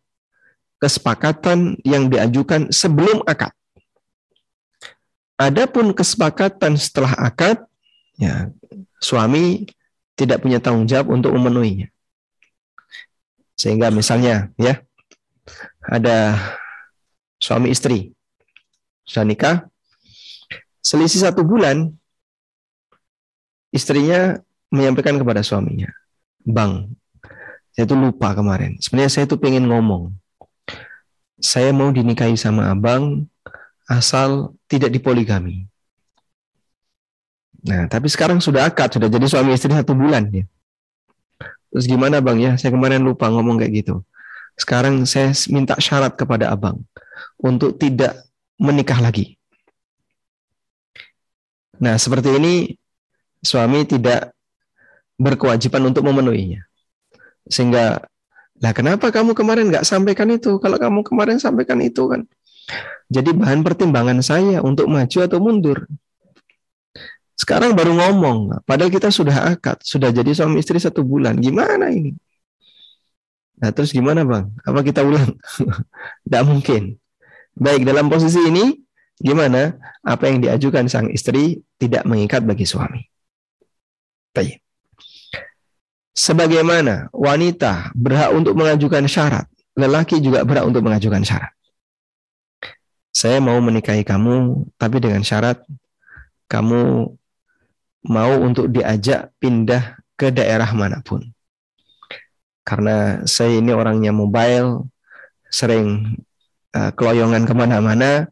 [0.82, 3.54] kesepakatan yang diajukan sebelum akad.
[5.40, 7.64] Adapun kesepakatan setelah akad,
[8.20, 8.52] ya
[9.02, 9.66] suami
[10.14, 11.90] tidak punya tanggung jawab untuk memenuhinya.
[13.58, 14.82] Sehingga misalnya ya
[15.82, 16.38] ada
[17.42, 18.14] suami istri
[19.02, 19.71] sudah nikah,
[20.82, 21.94] selisih satu bulan,
[23.72, 24.42] istrinya
[24.74, 25.90] menyampaikan kepada suaminya,
[26.42, 26.98] Bang,
[27.72, 28.78] saya tuh lupa kemarin.
[28.82, 30.12] Sebenarnya saya tuh pengen ngomong.
[31.42, 33.26] Saya mau dinikahi sama abang
[33.90, 35.66] asal tidak dipoligami.
[37.62, 40.46] Nah, tapi sekarang sudah akad, sudah jadi suami istri satu bulan ya.
[41.72, 42.52] Terus gimana bang ya?
[42.60, 44.04] Saya kemarin lupa ngomong kayak gitu.
[44.60, 46.84] Sekarang saya minta syarat kepada abang
[47.40, 48.18] untuk tidak
[48.60, 49.41] menikah lagi.
[51.82, 52.54] Nah, seperti ini
[53.42, 54.32] suami tidak
[55.18, 56.62] berkewajiban untuk memenuhinya.
[57.50, 57.98] Sehingga,
[58.62, 60.62] lah kenapa kamu kemarin nggak sampaikan itu?
[60.62, 62.22] Kalau kamu kemarin sampaikan itu kan.
[63.12, 65.90] Jadi bahan pertimbangan saya untuk maju atau mundur.
[67.36, 71.42] Sekarang baru ngomong, padahal kita sudah akad, sudah jadi suami istri satu bulan.
[71.42, 72.14] Gimana ini?
[73.58, 74.54] Nah terus gimana bang?
[74.62, 75.34] Apa kita ulang?
[76.24, 77.02] Tidak mungkin.
[77.58, 78.78] Baik, dalam posisi ini,
[79.22, 79.78] gimana?
[80.02, 83.06] Apa yang diajukan sang istri tidak mengikat bagi suami.
[84.34, 84.62] Baik.
[86.12, 89.48] Sebagaimana wanita berhak untuk mengajukan syarat,
[89.80, 91.54] lelaki juga berhak untuk mengajukan syarat.
[93.12, 95.64] Saya mau menikahi kamu, tapi dengan syarat
[96.52, 97.12] kamu
[98.08, 101.24] mau untuk diajak pindah ke daerah mana pun.
[102.62, 104.88] Karena saya ini orangnya mobile,
[105.52, 106.18] sering
[106.72, 108.32] uh, keloyongan ke mana-mana,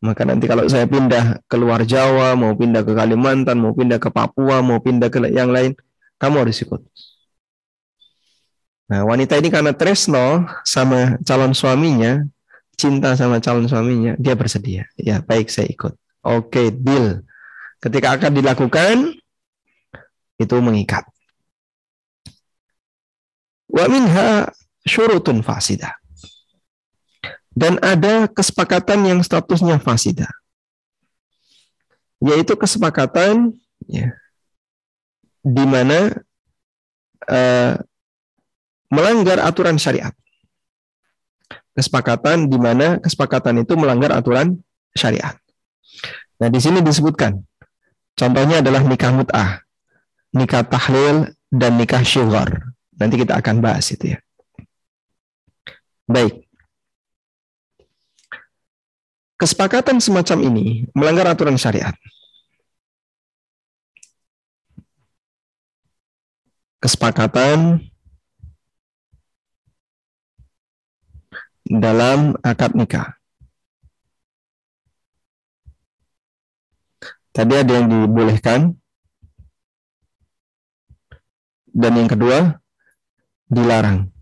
[0.00, 4.08] maka nanti kalau saya pindah ke luar Jawa, mau pindah ke Kalimantan, mau pindah ke
[4.08, 5.76] Papua, mau pindah ke yang lain,
[6.16, 6.80] kamu harus ikut.
[8.88, 12.24] Nah, wanita ini karena tresno sama calon suaminya,
[12.80, 14.88] cinta sama calon suaminya, dia bersedia.
[14.96, 15.92] Ya, baik saya ikut.
[16.24, 17.20] Oke, deal.
[17.78, 18.96] Ketika akan dilakukan,
[20.40, 21.04] itu mengikat.
[23.68, 24.48] Wa minha
[24.82, 25.99] syurutun fasidah.
[27.60, 30.32] Dan ada kesepakatan yang statusnya fasidah.
[32.24, 33.52] Yaitu kesepakatan
[33.84, 34.16] ya,
[35.44, 36.12] di mana
[37.28, 37.76] uh,
[38.88, 40.16] melanggar aturan syariat.
[41.76, 44.56] Kesepakatan di mana kesepakatan itu melanggar aturan
[44.96, 45.36] syariat.
[46.40, 47.40] Nah, di sini disebutkan
[48.20, 49.64] Contohnya adalah nikah mut'ah,
[50.36, 52.76] nikah tahlil, dan nikah syughar.
[53.00, 54.18] Nanti kita akan bahas itu ya.
[56.04, 56.49] Baik.
[59.40, 61.96] Kesepakatan semacam ini melanggar aturan syariat.
[66.84, 67.80] Kesepakatan
[71.64, 73.16] dalam akad nikah.
[77.32, 78.76] Tadi ada yang dibolehkan.
[81.70, 82.60] Dan yang kedua,
[83.48, 84.12] dilarang.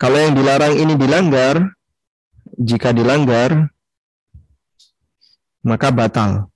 [0.00, 1.75] Kalau yang dilarang ini dilanggar,
[2.56, 3.68] jika dilanggar,
[5.64, 6.48] maka batal.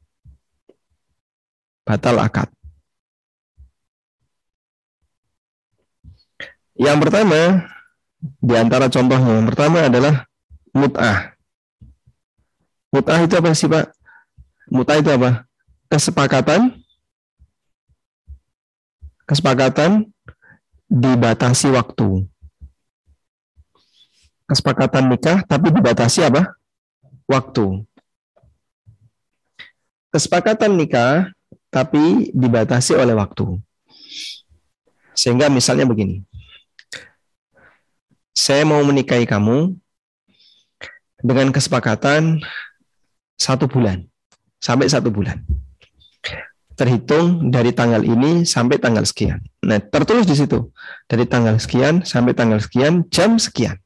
[1.84, 2.48] Batal akad.
[6.80, 7.40] Yang pertama,
[8.40, 10.14] di antara contohnya, yang pertama adalah
[10.72, 11.36] mut'ah.
[12.90, 13.92] Mut'ah itu apa sih Pak?
[14.70, 15.44] Muta itu apa?
[15.90, 16.78] Kesepakatan
[19.26, 20.10] kesepakatan
[20.90, 22.26] dibatasi waktu.
[24.50, 26.58] Kesepakatan nikah tapi dibatasi apa?
[27.30, 27.86] Waktu.
[30.10, 31.30] Kesepakatan nikah
[31.70, 33.62] tapi dibatasi oleh waktu.
[35.14, 36.26] Sehingga misalnya begini.
[38.34, 39.78] Saya mau menikahi kamu
[41.22, 42.42] dengan kesepakatan
[43.38, 44.10] satu bulan
[44.60, 45.46] sampai satu bulan.
[46.76, 49.38] Terhitung dari tanggal ini sampai tanggal sekian.
[49.62, 50.72] Nah, tertulis di situ.
[51.08, 53.79] Dari tanggal sekian sampai tanggal sekian, jam sekian.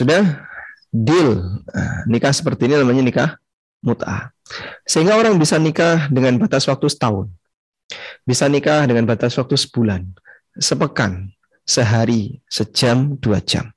[0.00, 0.48] Sudah
[0.88, 1.60] deal.
[2.08, 3.30] Nikah seperti ini namanya nikah
[3.84, 4.32] mut'ah.
[4.88, 7.28] Sehingga orang bisa nikah dengan batas waktu setahun.
[8.24, 10.08] Bisa nikah dengan batas waktu sebulan,
[10.56, 11.36] sepekan,
[11.68, 13.68] sehari, sejam, dua jam.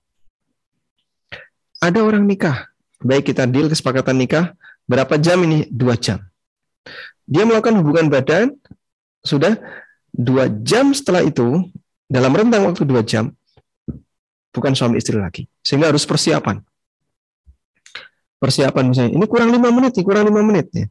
[1.84, 2.72] Ada orang nikah
[3.04, 4.56] baik kita deal kesepakatan nikah,
[4.88, 5.68] berapa jam ini?
[5.68, 6.24] Dua jam.
[7.28, 8.56] Dia melakukan hubungan badan,
[9.20, 9.60] sudah
[10.16, 11.68] dua jam setelah itu,
[12.08, 13.36] dalam rentang waktu dua jam,
[14.54, 15.50] bukan suami istri lagi.
[15.66, 16.62] Sehingga harus persiapan.
[18.38, 20.68] Persiapan misalnya, ini kurang lima menit, kurang lima menit.
[20.72, 20.86] Ya.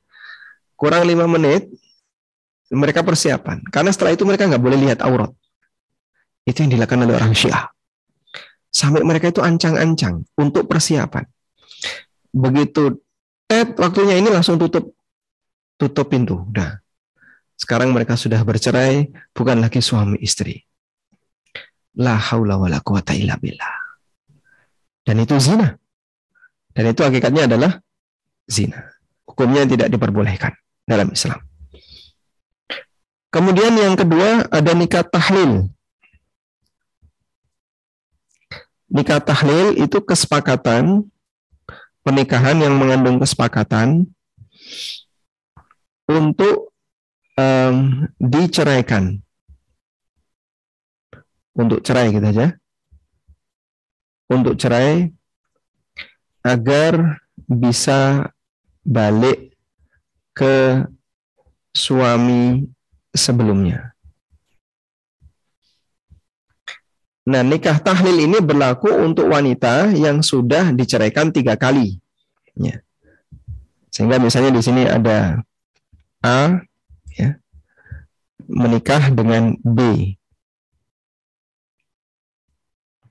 [0.75, 1.71] Kurang lima menit,
[2.75, 3.63] mereka persiapan.
[3.71, 5.31] Karena setelah itu mereka nggak boleh lihat aurat.
[6.43, 7.71] Itu yang dilakukan oleh orang Syiah.
[8.73, 11.29] sampai mereka itu ancang-ancang untuk persiapan.
[12.33, 13.05] Begitu
[13.45, 14.97] tet waktunya ini langsung tutup
[15.77, 16.41] tutup pintu.
[16.49, 16.81] Udah.
[17.61, 20.65] Sekarang mereka sudah bercerai, bukan lagi suami istri.
[21.99, 23.77] La haula wala quwata illa billah.
[25.05, 25.77] Dan itu zina.
[26.73, 27.73] Dan itu hakikatnya adalah
[28.49, 28.97] zina.
[29.29, 30.57] Hukumnya tidak diperbolehkan
[30.89, 31.41] dalam Islam.
[33.33, 35.73] Kemudian yang kedua ada nikah tahlil.
[38.93, 41.09] Nikah tahlil itu kesepakatan
[42.05, 44.05] pernikahan yang mengandung kesepakatan
[46.05, 46.75] untuk
[47.41, 49.23] um, diceraikan.
[51.53, 52.57] Untuk cerai gitu aja.
[54.33, 55.13] Untuk cerai
[56.43, 58.33] agar bisa
[58.83, 59.55] balik
[60.33, 60.83] ke
[61.73, 62.67] suami
[63.13, 63.93] sebelumnya.
[67.23, 72.03] Nah, nikah tahlil ini berlaku untuk wanita yang sudah diceraikan tiga kali.
[72.59, 72.83] Ya.
[73.95, 75.39] Sehingga misalnya di sini ada
[76.19, 76.59] A,
[77.15, 77.39] ya,
[78.51, 80.11] menikah dengan B.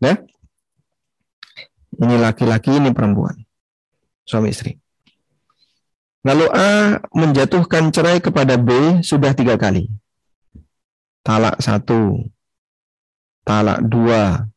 [0.01, 0.17] Ya?
[2.01, 3.37] Ini laki-laki, ini perempuan.
[4.25, 4.81] Suami istri.
[6.25, 9.89] Lalu A menjatuhkan cerai kepada B sudah tiga kali.
[11.21, 12.25] Talak satu,
[13.45, 14.49] talak dua,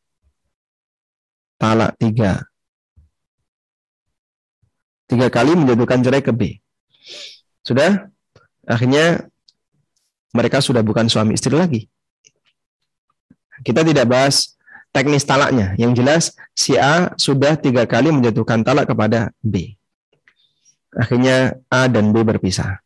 [1.61, 2.41] talak tiga.
[5.05, 6.57] Tiga kali menjatuhkan cerai ke B.
[7.61, 8.09] Sudah?
[8.65, 9.29] Akhirnya
[10.33, 11.85] mereka sudah bukan suami istri lagi.
[13.61, 14.54] Kita tidak bahas
[14.95, 15.75] teknis talaknya.
[15.75, 16.23] Yang jelas
[16.55, 19.75] si A sudah tiga kali menjatuhkan talak kepada B.
[20.95, 22.79] Akhirnya A dan B berpisah.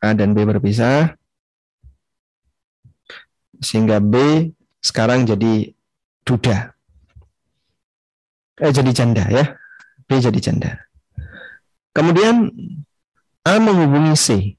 [0.00, 1.12] A dan B berpisah.
[3.60, 4.48] Sehingga B
[4.80, 5.76] sekarang jadi
[6.24, 6.72] duda.
[8.56, 9.44] Eh, jadi janda ya.
[10.08, 10.88] B jadi janda.
[11.92, 12.48] Kemudian
[13.44, 14.56] A menghubungi C.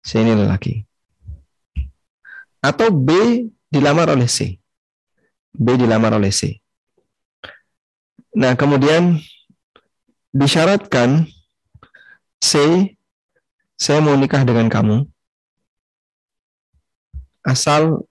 [0.00, 0.80] C ini lelaki.
[2.64, 3.12] Atau B
[3.72, 4.60] dilamar oleh C.
[5.56, 6.60] B dilamar oleh C.
[8.36, 9.20] Nah, kemudian
[10.32, 11.28] disyaratkan
[12.40, 12.52] C,
[13.76, 15.04] saya mau nikah dengan kamu,
[17.44, 18.08] asal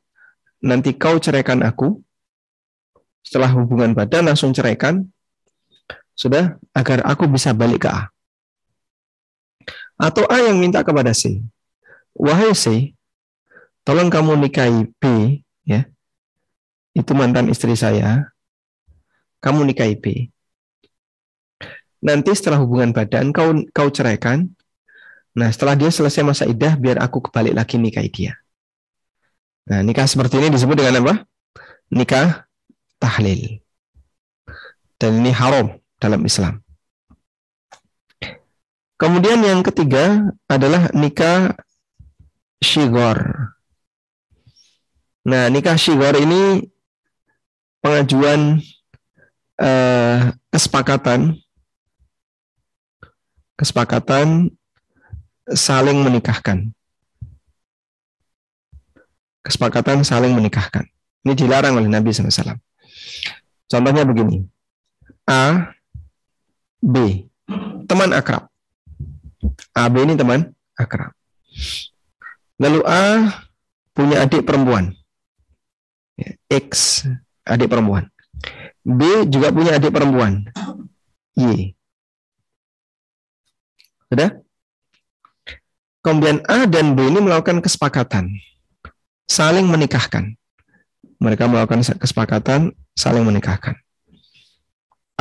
[0.62, 1.98] nanti kau ceraikan aku,
[3.26, 5.10] setelah hubungan badan langsung ceraikan,
[6.14, 8.14] sudah, agar aku bisa balik ke A.
[9.98, 11.42] Atau A yang minta kepada C,
[12.14, 12.94] wahai C,
[13.82, 15.04] tolong kamu nikahi B,
[15.72, 15.82] ya.
[16.92, 18.28] Itu mantan istri saya.
[19.40, 20.06] Kamu nikahi B.
[22.02, 24.52] Nanti setelah hubungan badan kau kau ceraikan.
[25.38, 28.34] Nah setelah dia selesai masa idah biar aku kebalik lagi nikahi dia.
[29.70, 31.14] Nah nikah seperti ini disebut dengan apa?
[31.94, 32.46] Nikah
[33.00, 33.64] tahlil.
[35.00, 36.62] Dan ini haram dalam Islam.
[39.02, 41.58] Kemudian yang ketiga adalah nikah
[42.62, 43.50] shigor
[45.22, 46.66] Nah, nikah syigor ini
[47.82, 48.58] pengajuan
[49.62, 51.38] eh, kesepakatan
[53.62, 54.50] kesepakatan
[55.54, 56.74] saling menikahkan.
[59.46, 60.90] Kesepakatan saling menikahkan.
[61.22, 62.58] Ini dilarang oleh Nabi SAW.
[63.70, 64.42] Contohnya begini.
[65.30, 65.70] A,
[66.82, 67.30] B,
[67.86, 68.50] teman akrab.
[69.78, 71.14] A, B ini teman akrab.
[72.58, 73.30] Lalu A
[73.94, 74.98] punya adik perempuan.
[76.48, 77.04] X
[77.46, 78.08] adik perempuan.
[78.82, 80.50] B juga punya adik perempuan.
[81.38, 81.74] Y.
[84.10, 84.42] Sudah?
[86.02, 88.34] Kemudian A dan B ini melakukan kesepakatan.
[89.30, 90.34] Saling menikahkan.
[91.22, 93.78] Mereka melakukan kesepakatan saling menikahkan.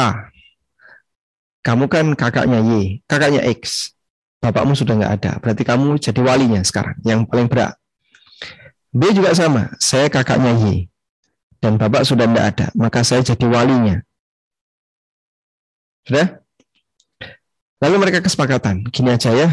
[0.01, 0.33] A.
[1.61, 3.93] Kamu kan kakaknya Y, kakaknya X.
[4.41, 5.33] Bapakmu sudah nggak ada.
[5.45, 7.77] Berarti kamu jadi walinya sekarang, yang paling berat.
[8.89, 9.69] B juga sama.
[9.77, 10.90] Saya kakaknya Y
[11.61, 14.01] dan bapak sudah tidak ada, maka saya jadi walinya.
[16.09, 16.41] Sudah?
[17.81, 19.49] Lalu mereka kesepakatan, gini aja ya,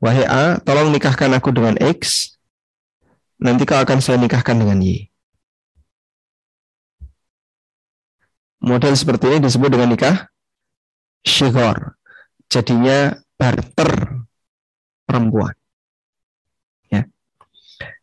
[0.00, 2.32] wahai A, tolong nikahkan aku dengan X,
[3.40, 5.08] nanti kau akan saya nikahkan dengan Y.
[8.60, 10.28] Model seperti ini disebut dengan nikah
[11.24, 11.96] shigor.
[12.52, 14.20] Jadinya barter
[15.08, 15.56] perempuan.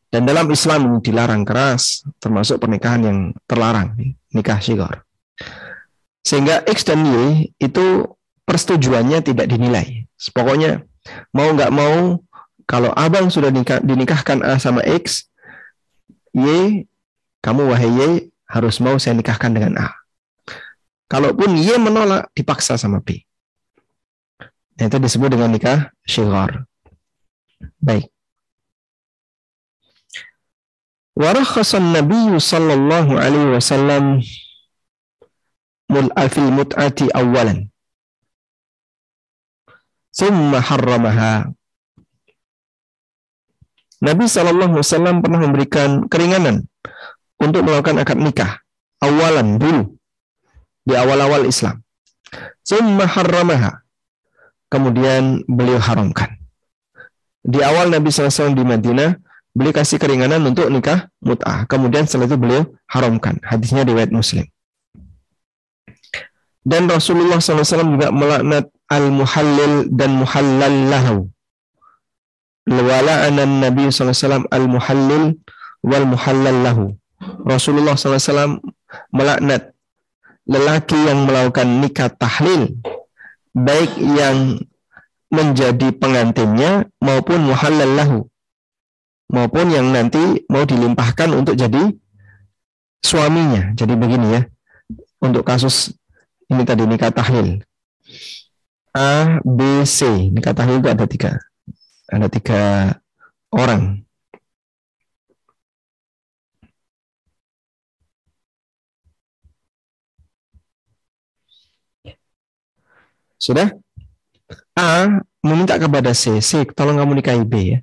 [0.08, 3.92] Dan dalam Islam dilarang keras, termasuk pernikahan yang terlarang,
[4.32, 5.04] nikah syigor.
[6.24, 8.08] Sehingga X dan Y itu
[8.48, 10.08] persetujuannya tidak dinilai.
[10.32, 10.84] Pokoknya
[11.36, 12.24] mau nggak mau,
[12.64, 15.28] kalau abang sudah nikah, dinikahkan A sama X,
[16.32, 16.84] Y,
[17.44, 18.12] kamu wahai Y
[18.48, 19.88] harus mau saya nikahkan dengan A.
[21.08, 23.24] Kalaupun Y menolak, dipaksa sama B.
[24.78, 26.68] Nah, itu disebut dengan nikah syighar.
[27.80, 28.12] Baik.
[31.18, 34.22] Warakhasan Nabi sallallahu alaihi wasallam
[35.90, 37.74] mul'afil mut'ati awalan.
[40.14, 41.50] Thumma harramaha.
[43.98, 46.70] Nabi Shallallahu Alaihi Wasallam pernah memberikan keringanan
[47.42, 48.62] untuk melakukan akad nikah
[49.02, 49.98] awalan dulu
[50.86, 51.82] di awal-awal Islam.
[52.62, 53.82] Thumma harramaha.
[54.70, 56.38] Kemudian beliau haramkan.
[57.42, 59.16] Di awal Nabi SAW di Madinah,
[59.58, 61.66] beliau kasih keringanan untuk nikah mut'ah.
[61.66, 63.42] Kemudian setelah itu beliau haramkan.
[63.42, 64.46] Hadisnya riwayat Muslim.
[66.62, 71.18] Dan Rasulullah SAW juga melaknat al-muhallil dan muhallal lahu.
[72.70, 75.42] Wala'anan Nabi SAW al-muhallil
[75.82, 76.86] wal muhallal lahu.
[77.48, 78.62] Rasulullah SAW
[79.10, 79.74] melaknat
[80.46, 82.78] lelaki yang melakukan nikah tahlil,
[83.56, 84.60] baik yang
[85.32, 88.20] menjadi pengantinnya maupun muhallal lahu,
[89.28, 91.92] maupun yang nanti mau dilimpahkan untuk jadi
[93.04, 93.76] suaminya.
[93.76, 94.42] Jadi begini ya,
[95.24, 95.96] untuk kasus
[96.52, 97.64] ini tadi nikah tahlil.
[98.98, 100.32] A, B, C.
[100.34, 101.32] Nikah tahlil itu ada tiga.
[102.10, 102.62] Ada tiga
[103.54, 104.02] orang.
[113.38, 113.70] Sudah?
[114.74, 117.80] A meminta kepada C, C tolong kamu nikahi B ya.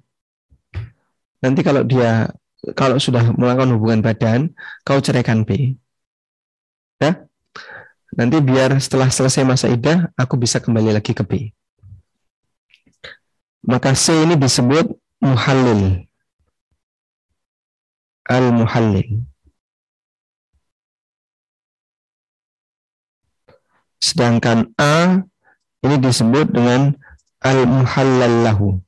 [1.45, 2.33] Nanti kalau dia
[2.73, 4.41] kalau sudah melakukan hubungan badan,
[4.89, 5.77] kau ceraikan B.
[6.97, 7.29] Ya?
[8.17, 11.53] Nanti biar setelah selesai masa idah, aku bisa kembali lagi ke B.
[13.69, 14.89] Maka C ini disebut
[15.21, 16.09] muhallil.
[18.25, 19.29] Al-muhallil.
[24.01, 25.21] Sedangkan A
[25.85, 26.97] ini disebut dengan
[27.45, 28.81] al-muhallal lahu.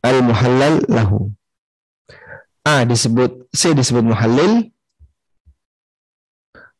[0.00, 1.32] Al-muhallal lahu.
[2.64, 4.68] A disebut C disebut muhallil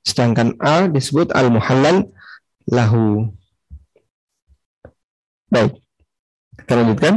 [0.05, 2.09] sedangkan A disebut al muhallal
[2.69, 3.33] lahu.
[5.51, 5.77] Baik.
[6.57, 7.15] Kita lanjutkan.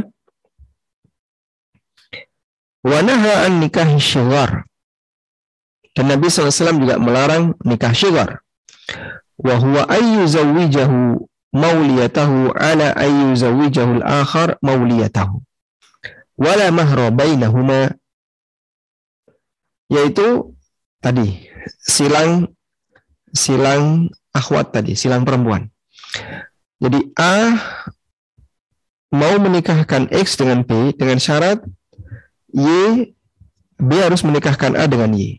[2.84, 4.68] Wa naha an nikah syighar.
[5.94, 8.42] Dan Nabi SAW juga melarang nikah syighar.
[9.38, 11.22] Wa huwa ayyu zawwijahu
[11.54, 15.40] mauliyatahu ala ayyu zawwijahu al-akhar mauliyatahu.
[16.34, 17.94] Wala mahra bainahuma
[19.86, 20.56] yaitu
[20.98, 21.46] tadi
[21.78, 22.50] silang
[23.30, 25.70] silang akhwat tadi, silang perempuan.
[26.82, 27.54] Jadi A
[29.14, 31.62] mau menikahkan X dengan B dengan syarat
[32.50, 32.66] Y
[33.78, 35.38] B harus menikahkan A dengan Y.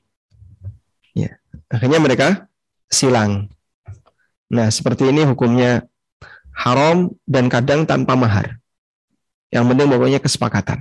[1.12, 1.36] Ya,
[1.68, 2.48] akhirnya mereka
[2.88, 3.52] silang.
[4.52, 5.84] Nah, seperti ini hukumnya
[6.56, 8.64] haram dan kadang tanpa mahar.
[9.54, 10.80] Yang penting pokoknya kesepakatan.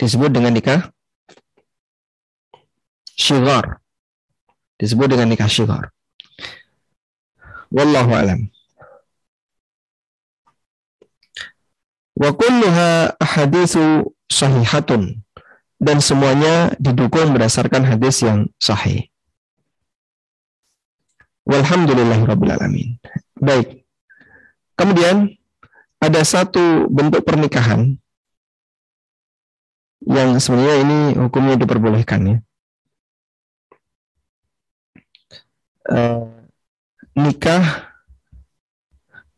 [0.00, 0.88] Disebut dengan nikah
[3.20, 3.84] syighar.
[4.80, 5.92] Disebut dengan nikah syighar.
[7.68, 8.48] Wallahu alam.
[12.16, 15.22] Wa kulluha ahadithu sahihatun
[15.80, 19.08] dan semuanya didukung berdasarkan hadis yang sahih.
[21.48, 23.00] Walhamdulillahirabbil alamin.
[23.40, 23.88] Baik.
[24.76, 25.39] Kemudian
[26.00, 28.00] ada satu bentuk pernikahan
[30.00, 32.38] yang sebenarnya ini hukumnya diperbolehkan ya.
[35.90, 36.24] uh,
[37.18, 37.90] nikah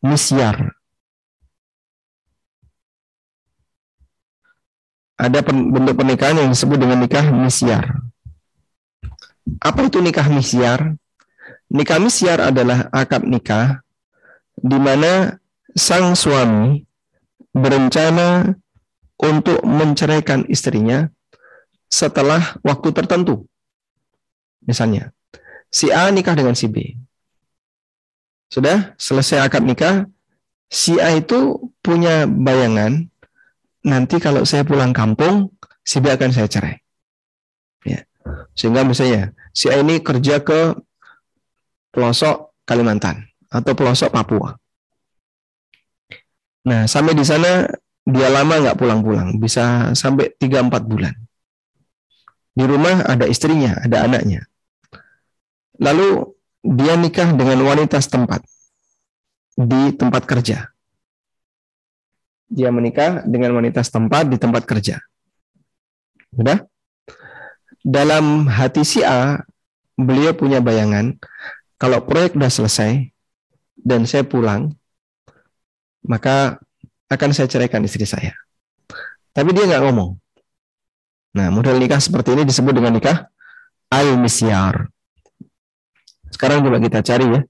[0.03, 0.77] misyar.
[5.13, 7.85] Ada bentuk pernikahan yang disebut dengan nikah misyar.
[9.61, 10.97] Apa itu nikah misyar?
[11.71, 13.81] Nikah misyar adalah akad nikah
[14.57, 15.37] di mana
[15.73, 16.85] sang suami
[17.53, 18.57] berencana
[19.21, 21.09] untuk menceraikan istrinya
[21.89, 23.45] setelah waktu tertentu.
[24.65, 25.13] Misalnya,
[25.69, 26.97] si A nikah dengan si B.
[28.49, 30.05] Sudah selesai akad nikah,
[30.69, 33.09] si A itu punya bayangan
[33.85, 35.51] nanti kalau saya pulang kampung,
[35.83, 36.77] si B akan saya cerai.
[37.83, 38.07] Ya.
[38.55, 40.73] Sehingga misalnya si A ini kerja ke
[41.93, 44.55] pelosok Kalimantan atau pelosok Papua.
[46.63, 47.67] Nah, sampai di sana
[48.03, 51.13] dia lama nggak pulang-pulang, bisa sampai 3-4 bulan.
[52.53, 54.45] Di rumah ada istrinya, ada anaknya.
[55.79, 56.31] Lalu
[56.63, 58.45] dia nikah dengan wanita setempat
[59.57, 60.73] di tempat kerja.
[62.53, 65.01] dia menikah dengan wanita setempat di tempat kerja.
[66.29, 66.61] Sudah?
[67.81, 69.41] Dalam hati si A,
[69.97, 71.17] beliau punya bayangan
[71.81, 72.91] kalau proyek sudah selesai
[73.81, 74.77] dan saya pulang,
[76.03, 76.59] maka
[77.07, 78.35] akan saya ceraikan istri saya.
[79.33, 80.17] Tapi dia nggak ngomong.
[81.33, 83.25] Nah, model nikah seperti ini disebut dengan nikah
[83.89, 84.89] al-misyar.
[86.29, 87.41] Sekarang coba kita cari ya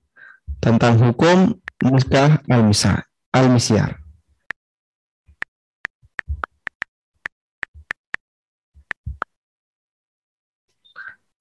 [0.63, 1.51] tentang hukum
[1.83, 3.03] nikah al-misyar.
[3.33, 3.99] Al-misyar.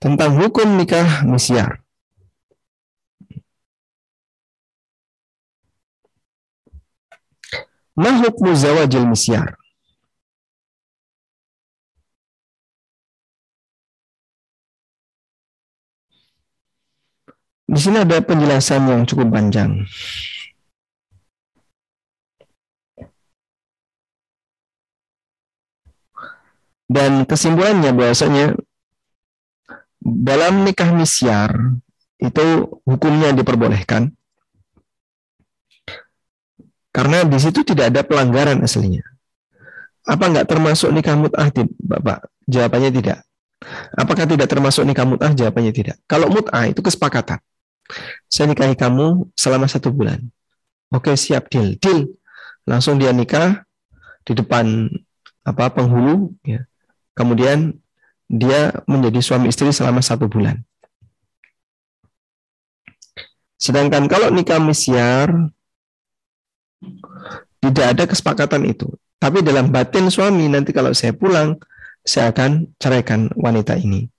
[0.02, 1.81] Tentang hukum nikah misyar.
[7.92, 9.56] Ma hukmu zawajil misyar?
[17.72, 19.88] Di sini ada penjelasan yang cukup panjang.
[26.92, 28.52] Dan kesimpulannya bahwasanya
[30.04, 31.80] dalam nikah misyar
[32.20, 34.12] itu hukumnya diperbolehkan
[36.92, 39.00] karena di situ tidak ada pelanggaran aslinya.
[40.04, 41.48] Apa enggak termasuk nikah mut'ah,
[41.80, 42.28] Bapak?
[42.44, 43.18] Jawabannya tidak.
[43.96, 45.32] Apakah tidak termasuk nikah mut'ah?
[45.32, 45.96] Jawabannya tidak.
[46.04, 47.40] Kalau mut'ah itu kesepakatan.
[48.28, 50.20] Saya nikahi kamu selama satu bulan.
[50.92, 51.80] Oke, siap deal.
[51.80, 52.12] Deal.
[52.68, 53.64] Langsung dia nikah
[54.26, 54.90] di depan
[55.46, 56.34] apa penghulu.
[56.44, 56.66] Ya.
[57.16, 57.78] Kemudian
[58.28, 60.60] dia menjadi suami istri selama satu bulan.
[63.56, 65.30] Sedangkan kalau nikah misyar
[67.62, 68.90] tidak ada kesepakatan itu.
[69.22, 71.54] Tapi dalam batin suami nanti kalau saya pulang
[72.02, 74.10] saya akan ceraikan wanita ini.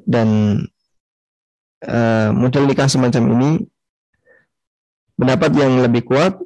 [0.00, 0.58] Dan
[1.84, 3.50] uh, model nikah semacam ini
[5.20, 6.40] pendapat yang lebih kuat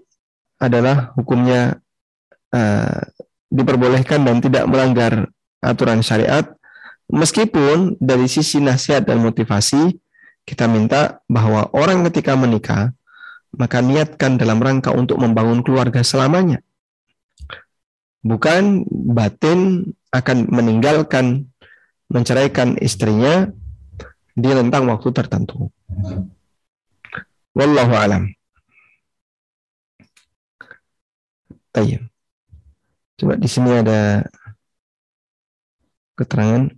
[0.58, 1.78] adalah hukumnya
[2.50, 3.00] uh,
[3.46, 5.30] diperbolehkan dan tidak melanggar
[5.62, 6.44] aturan syariat
[7.06, 9.94] meskipun dari sisi nasihat dan motivasi
[10.46, 12.90] kita minta bahwa orang ketika menikah
[13.56, 16.60] maka niatkan dalam rangka untuk membangun keluarga selamanya
[18.26, 21.46] bukan batin akan meninggalkan
[22.10, 23.50] menceraikan istrinya
[24.36, 25.70] di rentang waktu tertentu.
[27.56, 28.22] Wallahu alam.
[33.16, 34.28] Coba di sini ada
[36.16, 36.68] keterangan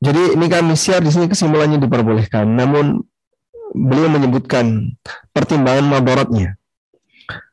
[0.00, 3.04] Jadi nikah misyar di sini kesimpulannya diperbolehkan, namun
[3.76, 4.96] beliau menyebutkan
[5.36, 6.56] pertimbangan madaratnya.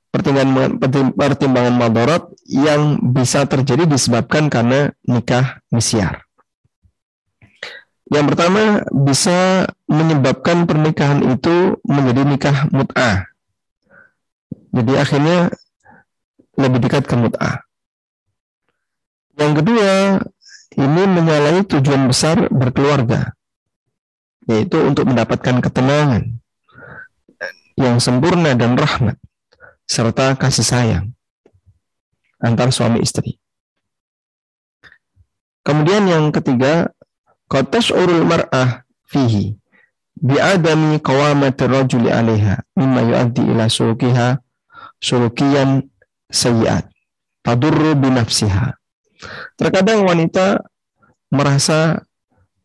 [0.08, 0.80] Pertimbangan
[1.14, 6.24] pertimbangan madarat yang bisa terjadi disebabkan karena nikah misyar.
[8.08, 13.28] Yang pertama bisa menyebabkan pernikahan itu menjadi nikah mut'ah.
[14.72, 15.52] Jadi akhirnya
[16.56, 17.68] lebih dekat ke mut'ah.
[19.38, 19.92] Yang kedua,
[20.76, 23.32] ini menyalahi tujuan besar berkeluarga,
[24.50, 26.42] yaitu untuk mendapatkan ketenangan
[27.80, 29.16] yang sempurna dan rahmat,
[29.88, 31.06] serta kasih sayang
[32.44, 33.40] antar suami istri.
[35.64, 36.92] Kemudian yang ketiga,
[37.48, 39.56] Qatas urul mar'ah fihi
[40.20, 44.44] bi'adami qawamati rajuli alaiha mimma yuaddi ila sulukiha
[45.00, 45.88] sulukiyan
[46.28, 46.92] sayyiat
[47.48, 48.76] tadurru binafsiha.
[49.58, 50.62] Terkadang wanita
[51.34, 52.06] merasa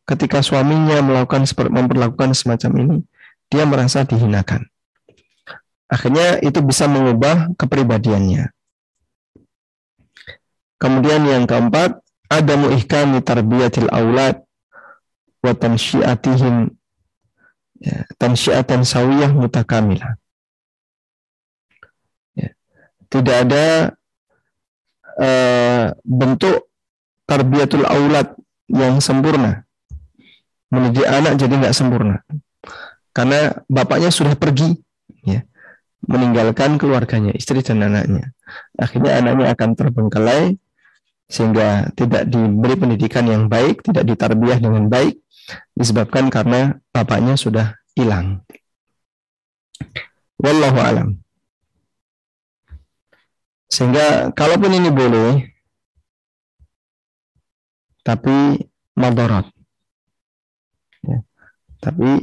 [0.05, 2.97] ketika suaminya melakukan memperlakukan semacam ini,
[3.49, 4.69] dia merasa dihinakan.
[5.93, 8.49] Akhirnya itu bisa mengubah kepribadiannya.
[10.81, 12.01] Kemudian yang keempat,
[12.33, 14.41] ada muihkami tarbiyatil aulad
[15.45, 16.75] wa tansyiatihim
[17.77, 20.17] ya, tansyiatan sawiyah mutakamilah.
[22.33, 22.57] Ya.
[23.13, 23.95] Tidak ada
[25.19, 26.69] uh, bentuk
[27.27, 28.37] tarbiyatul aulad
[28.69, 29.65] yang sempurna.
[30.73, 32.25] Mendidik anak jadi nggak sempurna.
[33.13, 34.73] Karena bapaknya sudah pergi,
[35.29, 35.45] ya,
[36.09, 38.33] meninggalkan keluarganya, istri dan anaknya.
[38.81, 40.57] Akhirnya anaknya akan terbengkalai
[41.29, 45.21] sehingga tidak diberi pendidikan yang baik, tidak ditarbiah dengan baik,
[45.77, 48.45] disebabkan karena bapaknya sudah hilang.
[50.41, 51.22] Wallahu alam.
[53.73, 55.49] Sehingga kalaupun ini boleh,
[58.05, 58.61] tapi
[58.93, 59.49] madarat.
[61.01, 61.25] Ya.
[61.81, 62.21] Tapi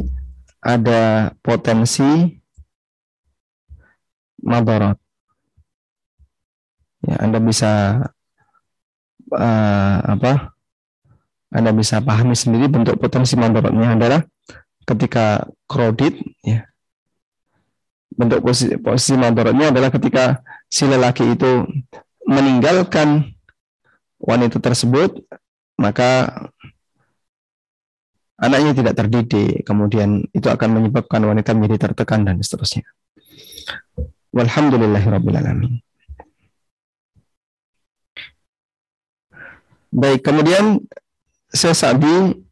[0.61, 2.37] ada potensi
[4.45, 5.01] madarat.
[7.09, 7.71] Ya, Anda bisa
[9.33, 10.53] eh, apa
[11.49, 14.21] Anda bisa pahami sendiri bentuk potensi mandorotnya adalah
[14.85, 16.69] ketika kredit ya
[18.13, 21.65] bentuk posisi, posisi mandorotnya adalah ketika si lelaki itu
[22.30, 23.34] meninggalkan
[24.22, 25.26] wanita tersebut
[25.82, 26.30] maka
[28.38, 29.65] anaknya tidak terdidik.
[29.65, 32.86] Kemudian itu akan menyebabkan wanita menjadi tertekan dan seterusnya.
[34.30, 35.82] Walhamdulillahirobbilalamin
[39.89, 40.78] baik kemudian
[41.49, 42.45] Sesabi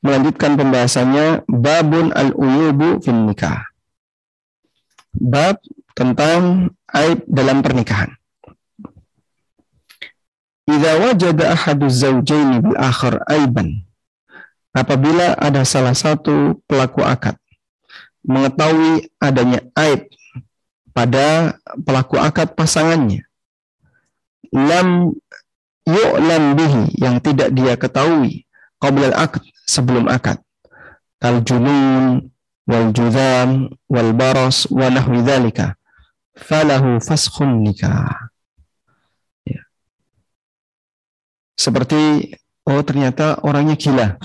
[0.00, 3.68] melanjutkan pembahasannya babun al-uyubu fin nikah.
[5.12, 5.60] Bab
[5.92, 8.14] tentang aib dalam pernikahan.
[10.70, 13.82] Idza wajada ahadu zawjaini bil akhar aiban.
[14.70, 17.34] Apabila ada salah satu pelaku akad
[18.22, 20.06] mengetahui adanya aib
[20.92, 23.24] pada pelaku akad pasangannya
[24.52, 25.14] lam
[25.86, 28.44] yu'lam bihi yang tidak dia ketahui
[28.82, 30.42] qabla al-aqd sebelum akad
[31.22, 32.28] kal junun
[32.68, 35.79] wal judham wal baras wa nahwi dzalika
[36.36, 38.30] falahu faskhun nikah.
[39.46, 39.62] Ya.
[41.56, 42.34] seperti
[42.66, 44.18] oh ternyata orangnya gila.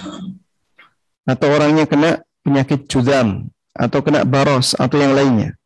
[1.25, 5.57] Atau orangnya kena penyakit judam atau kena baros atau yang lainnya.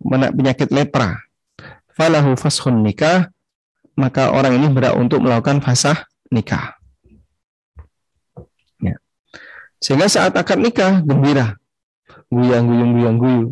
[0.00, 1.20] Kena penyakit lepra.
[1.94, 3.28] Falahu faskhun nikah
[3.94, 6.74] maka orang ini berhak untuk melakukan fasah nikah.
[9.84, 11.60] Sehingga saat akad nikah gembira,
[12.32, 13.48] guyang guyung guyang guyu.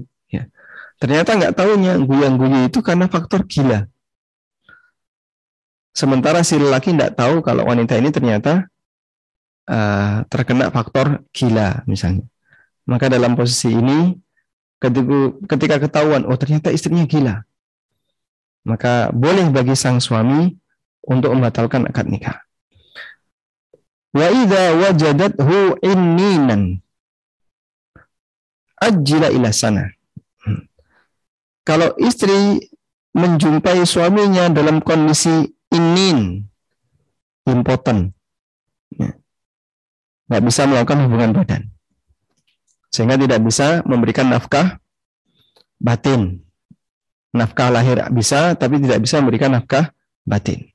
[1.02, 1.26] Ya.
[1.26, 3.90] Ternyata nggak tahunya guyang guyu itu karena faktor gila.
[5.90, 8.70] Sementara si lelaki nggak tahu kalau wanita ini ternyata
[9.66, 12.22] uh, terkena faktor gila misalnya.
[12.86, 14.14] Maka dalam posisi ini
[14.78, 17.42] ketika, ketika ketahuan oh ternyata istrinya gila,
[18.62, 20.54] maka boleh bagi sang suami
[21.02, 22.46] untuk membatalkan akad nikah.
[24.14, 26.78] Wa idza wajadathu inninan
[28.78, 29.90] ajila ila sana.
[31.62, 32.58] Kalau istri
[33.14, 36.42] menjumpai suaminya dalam kondisi inin,
[37.46, 38.10] impoten,
[38.98, 39.14] ya,
[40.26, 41.62] nggak bisa melakukan hubungan badan,
[42.90, 44.82] sehingga tidak bisa memberikan nafkah
[45.78, 46.42] batin.
[47.32, 49.88] Nafkah lahir bisa, tapi tidak bisa memberikan nafkah
[50.28, 50.68] batin.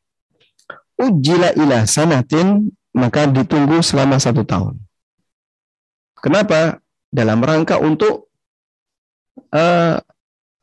[0.98, 4.82] Ujila ila sanatin maka ditunggu selama satu tahun.
[6.18, 6.82] Kenapa?
[7.14, 8.34] Dalam rangka untuk
[9.54, 10.02] uh,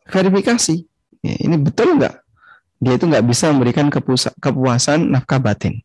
[0.09, 0.85] verifikasi.
[1.25, 2.15] Ya, ini betul nggak?
[2.85, 3.89] Dia itu nggak bisa memberikan
[4.41, 5.81] kepuasan nafkah batin.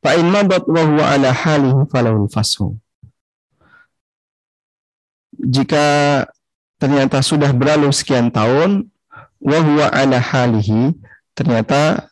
[0.00, 2.80] Fa'in mabat huwa ala halihi falahul fashu.
[5.36, 5.84] Jika
[6.80, 8.88] ternyata sudah berlalu sekian tahun,
[9.40, 10.96] wa ala halihi,
[11.36, 12.08] ternyata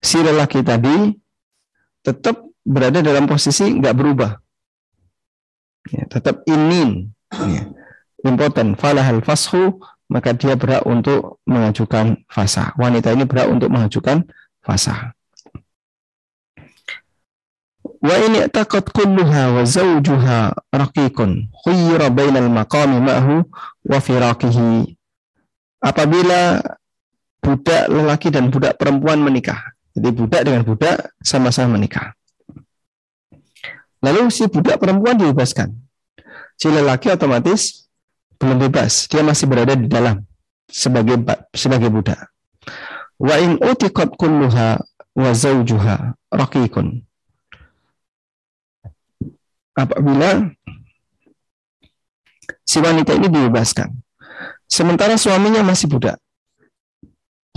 [0.00, 1.12] si lelaki tadi
[2.00, 4.40] tetap berada dalam posisi nggak berubah.
[5.92, 7.12] Ya, tetap inin.
[7.32, 7.68] Ya.
[8.24, 8.76] Important.
[8.76, 12.74] Falahal fashu, maka dia berhak untuk mengajukan fasa.
[12.76, 14.26] Wanita ini berhak untuk mengajukan
[14.60, 15.14] fasa.
[18.00, 23.44] Wa ini takut kulluha wa zawjuha raqiqun khuyira bainal maqami ma'hu
[23.84, 24.96] wa firaqihi.
[25.80, 26.60] Apabila
[27.40, 32.16] budak lelaki dan budak perempuan menikah, jadi budak dengan budak sama-sama menikah.
[34.00, 35.76] Lalu si budak perempuan dibebaskan.
[36.56, 37.89] Si lelaki otomatis
[38.40, 40.24] belum bebas, dia masih berada di dalam
[40.64, 41.20] sebagai
[41.52, 42.32] sebagai budak.
[43.20, 44.80] Wa in utiqat kulluha
[45.12, 47.04] wa zawjuha raqiqun.
[49.76, 50.48] Apabila
[52.64, 53.92] si wanita ini dibebaskan,
[54.64, 56.16] sementara suaminya masih budak,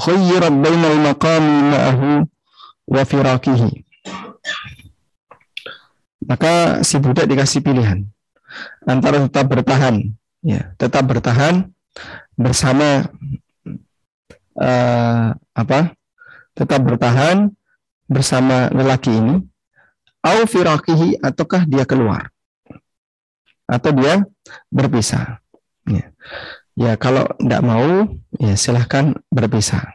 [0.04, 2.10] khuyyirat bainal maqami ma'ahu
[2.92, 3.72] wa firaqihi.
[6.28, 8.08] Maka si budak dikasih pilihan
[8.88, 10.12] antara tetap bertahan,
[10.44, 11.72] ya, tetap bertahan
[12.36, 13.08] bersama
[14.60, 15.96] uh, apa?
[16.54, 17.50] Tetap bertahan
[18.06, 19.42] bersama lelaki ini,
[20.22, 22.30] au firaqihi ataukah dia keluar
[23.68, 24.22] atau dia
[24.70, 25.42] berpisah.
[25.88, 26.14] Ya.
[26.74, 28.10] Ya kalau tidak mau,
[28.42, 29.94] ya silahkan berpisah.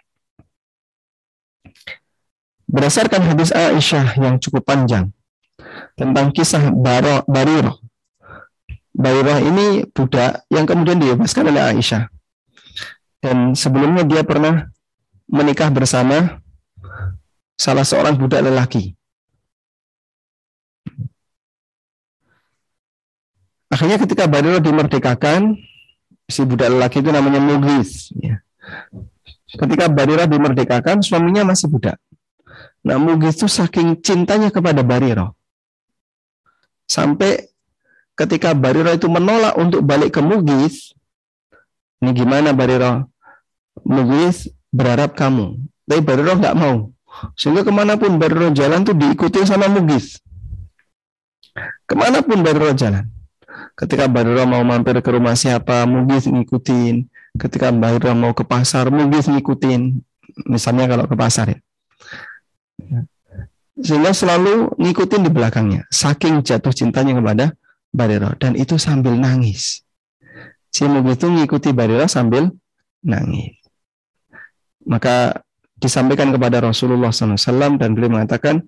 [2.68, 5.11] Berdasarkan hadis Aisyah yang cukup panjang
[5.99, 7.88] tentang kisah Baro.
[8.99, 12.11] Barirah ini budak yang kemudian dibebaskan oleh Aisyah.
[13.22, 14.66] Dan sebelumnya dia pernah
[15.30, 16.42] menikah bersama
[17.55, 18.99] salah seorang budak lelaki.
[23.70, 25.55] Akhirnya ketika Barirah dimerdekakan,
[26.26, 28.11] si budak lelaki itu namanya Mughis.
[28.18, 28.42] Ya.
[29.49, 31.96] Ketika Barira dimerdekakan, suaminya masih budak.
[32.84, 35.32] Nah, Mugis itu saking cintanya kepada Bariro.
[36.84, 37.49] Sampai
[38.18, 40.92] ketika Bariro itu menolak untuk balik ke Mugis,
[42.02, 43.06] ini gimana Bariro?
[43.86, 45.54] Mugis berharap kamu.
[45.86, 46.90] Tapi Bariro nggak mau.
[47.38, 50.18] Sehingga ke mana pun Bariro jalan tuh diikuti sama Mugis.
[51.86, 53.06] Ke mana pun Bariro jalan.
[53.78, 57.06] Ketika Bariro mau mampir ke rumah siapa, Mugis ngikutin.
[57.38, 60.02] Ketika Bariro mau ke pasar, Mugis ngikutin.
[60.50, 61.58] Misalnya kalau ke pasar ya
[63.78, 67.54] sehingga selalu ngikutin di belakangnya saking jatuh cintanya kepada
[67.99, 69.82] Bariro dan itu sambil nangis.
[70.70, 72.55] Si Mugi itu ngikuti Bariro sambil
[73.03, 73.59] nangis.
[74.86, 75.42] Maka
[75.82, 78.62] disampaikan kepada Rasulullah SAW dan beliau mengatakan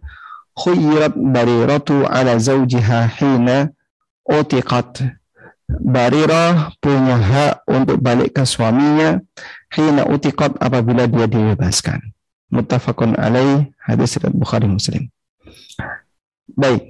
[0.59, 3.71] khuyyirat bariratu ala zawjiha hina
[4.27, 5.15] utiqat.
[5.71, 9.23] Barirah punya hak untuk balik ke suaminya
[9.71, 12.03] hina utiqat apabila dia dibebaskan.
[12.51, 15.07] Muttafaqun alaih hadis riwayat Bukhari Muslim.
[16.59, 16.90] Baik.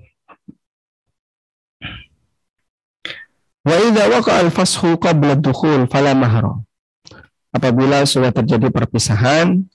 [3.70, 6.58] Wa idza waqa al-fashu qabla dukhul fala mahra.
[7.54, 9.70] Apabila sudah terjadi perpisahan,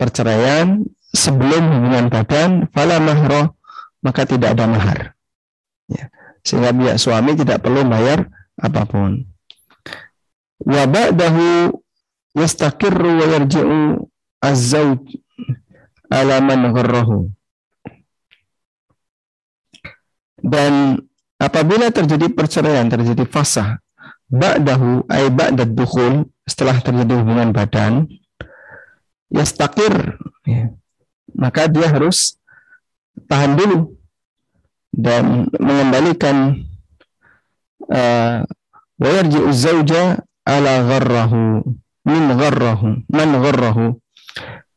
[0.00, 0.80] perceraian
[1.12, 3.52] sebelum hubungan badan, fala mahra,
[4.00, 4.98] maka tidak ada mahar.
[5.92, 6.08] Ya.
[6.40, 9.28] Sehingga pihak suami tidak perlu bayar apa pun.
[10.64, 11.72] Wa ba'dahu
[12.32, 14.08] yastaqirru wa yarji'u
[14.40, 15.04] az-zawj
[16.08, 17.28] ala man gharrahu.
[20.38, 21.02] Dan
[21.38, 23.78] apabila terjadi perceraian, terjadi fasah,
[24.28, 28.10] ba'dahu ay ba'dad dukhul, setelah terjadi hubungan badan,
[29.30, 30.74] yastakir, ya,
[31.32, 32.36] maka dia harus
[33.30, 33.94] tahan dulu
[34.90, 36.66] dan mengembalikan
[37.92, 38.42] uh,
[38.98, 41.62] wa yarji'u zauja ala gharrahu
[42.02, 44.00] min gharrahu man gharrahu.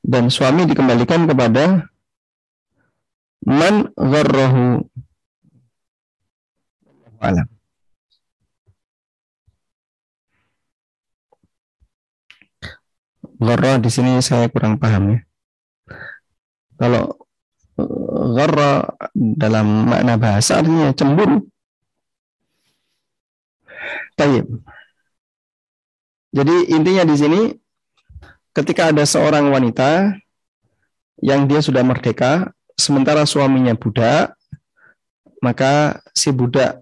[0.01, 1.85] Dan suami dikembalikan kepada
[3.45, 4.90] man gharrahu
[7.21, 7.47] alam.
[13.41, 15.19] Gharra di sini saya kurang paham ya.
[16.77, 17.13] Kalau
[17.77, 21.45] eh, gharra dalam makna bahasa artinya cemburu.
[24.17, 24.45] Tayyib.
[26.31, 27.41] Jadi intinya di sini
[28.53, 30.15] ketika ada seorang wanita
[31.21, 34.37] yang dia sudah merdeka, sementara suaminya budak,
[35.41, 36.81] maka si budak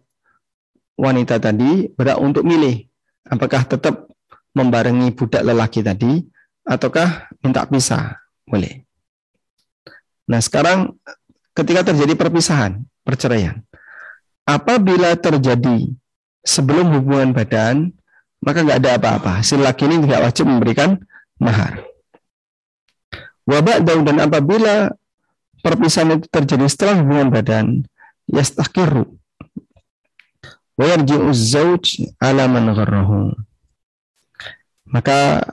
[1.00, 2.84] wanita tadi berhak untuk milih
[3.32, 4.12] apakah tetap
[4.52, 6.20] membarengi budak lelaki tadi
[6.68, 8.20] ataukah minta pisah.
[8.44, 8.84] Boleh.
[10.28, 11.00] Nah sekarang
[11.56, 13.62] ketika terjadi perpisahan, perceraian,
[14.44, 15.94] apabila terjadi
[16.42, 17.94] sebelum hubungan badan,
[18.42, 19.34] maka nggak ada apa-apa.
[19.46, 20.98] Si laki ini tidak wajib memberikan
[21.38, 21.86] mahar.
[23.46, 24.94] Wabak dan apabila
[25.62, 27.66] perpisahan itu terjadi setelah hubungan badan,
[28.30, 29.19] yastakiru
[31.36, 33.36] zauj ala man gharrahu.
[34.90, 35.44] Maka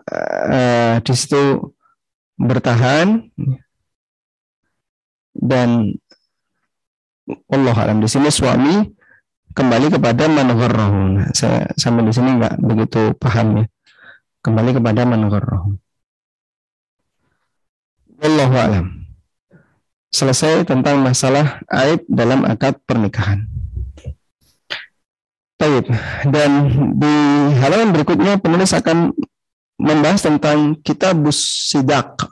[0.48, 1.74] uh, di situ
[2.38, 3.26] bertahan
[5.34, 5.98] dan
[7.50, 8.86] Allah alam di sini suami
[9.52, 11.26] kembali kepada man gharrahu.
[11.34, 13.64] Saya sampai di sini nggak begitu paham ya
[14.46, 15.26] kembali kepada man
[18.16, 18.86] Wallahu alam.
[20.14, 23.55] Selesai tentang masalah aib dalam akad pernikahan.
[25.56, 25.88] Baik,
[26.28, 26.50] dan
[27.00, 27.14] di
[27.56, 29.16] halaman berikutnya penulis akan
[29.80, 32.28] membahas tentang kitab sidak.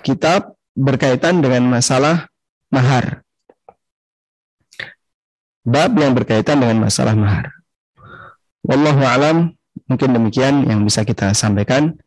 [0.00, 2.32] Kitab berkaitan dengan masalah
[2.72, 3.20] mahar.
[5.60, 7.52] Bab yang berkaitan dengan masalah mahar.
[8.64, 9.60] Wallahu alam
[9.90, 11.98] Mungkin demikian yang bisa kita sampaikan.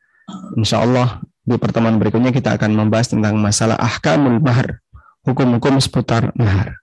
[0.56, 4.80] Insya Allah di pertemuan berikutnya kita akan membahas tentang masalah ahkamul mahar,
[5.28, 6.83] hukum-hukum seputar mahar.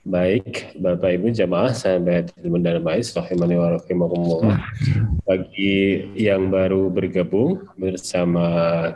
[0.00, 4.56] Baik, Bapak Ibu jamaah sampai teman dan mais rahimani wa rahimakumullah.
[5.28, 8.48] Bagi yang baru bergabung bersama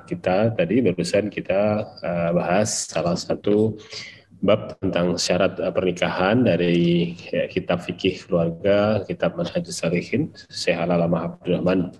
[0.09, 3.77] kita tadi barusan kita uh, bahas salah satu
[4.41, 11.29] bab tentang syarat uh, pernikahan dari ya, kitab fikih keluarga, kitab Manhajus Salihin, Syekh Alalama
[11.29, 11.93] Abdurrahman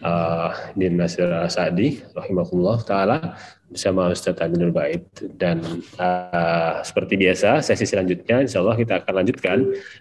[0.00, 3.36] uh, Din Nasir Sa'di rahimahullah taala
[3.68, 5.04] bersama Ustadz Aminul Bait
[5.36, 5.60] dan
[6.00, 9.58] uh, seperti biasa sesi selanjutnya insya Allah kita akan lanjutkan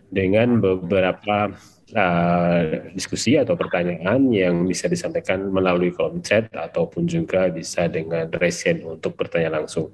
[0.08, 1.52] dengan beberapa
[1.96, 2.60] uh,
[2.96, 9.16] diskusi atau pertanyaan yang bisa disampaikan melalui kolom chat ataupun juga bisa dengan resen untuk
[9.16, 9.92] bertanya langsung.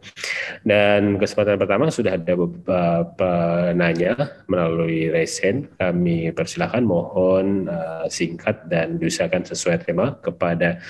[0.61, 4.15] Dan kesempatan pertama sudah ada beberapa penanya
[4.49, 5.69] melalui resen.
[5.78, 10.82] Kami persilahkan mohon uh, singkat dan diusahakan sesuai tema kepada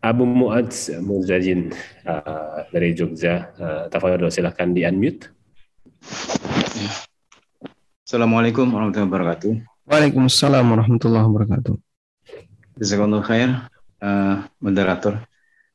[0.00, 1.76] Abu Muadz Muzajin
[2.08, 3.52] uh, dari Jogja.
[3.60, 5.28] Uh, Tafadol silahkan di unmute.
[8.08, 9.52] Assalamualaikum warahmatullahi wabarakatuh.
[9.84, 11.74] Waalaikumsalam warahmatullahi wabarakatuh.
[12.80, 13.50] Jazakallah khair,
[14.00, 15.20] uh, moderator.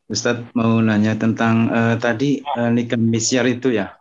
[0.09, 3.93] Ustadz mau nanya tentang uh, tadi uh, nikah misyar itu ya.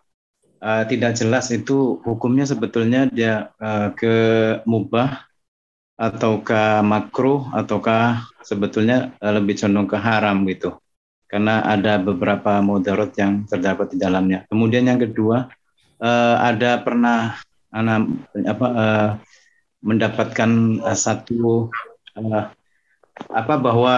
[0.64, 4.16] Uh, tidak jelas itu hukumnya sebetulnya dia uh, ke
[4.64, 5.28] mubah
[5.94, 10.78] ataukah makruh ataukah sebetulnya eh, lebih condong ke haram gitu
[11.34, 14.46] karena ada beberapa mudarat yang terdapat di dalamnya.
[14.46, 15.50] Kemudian yang kedua
[15.98, 17.34] uh, ada pernah
[17.74, 18.06] anak
[18.46, 19.10] apa uh,
[19.82, 21.74] mendapatkan uh, satu
[22.14, 22.54] uh,
[23.34, 23.96] apa bahwa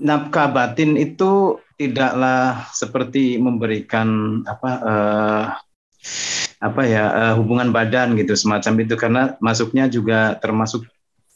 [0.00, 5.44] nafkah batin itu tidaklah seperti memberikan apa uh,
[6.60, 10.84] apa ya uh, hubungan badan gitu semacam itu karena masuknya juga termasuk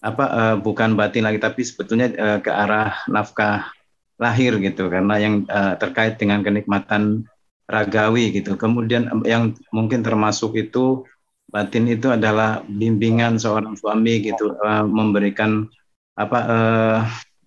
[0.04, 3.72] apa uh, bukan batin lagi tapi sebetulnya uh, ke arah nafkah
[4.20, 7.24] lahir gitu karena yang uh, terkait dengan kenikmatan
[7.64, 8.54] ragawi gitu.
[8.54, 11.08] Kemudian yang mungkin termasuk itu
[11.48, 15.68] batin itu adalah bimbingan seorang suami gitu uh, memberikan
[16.14, 16.98] apa uh,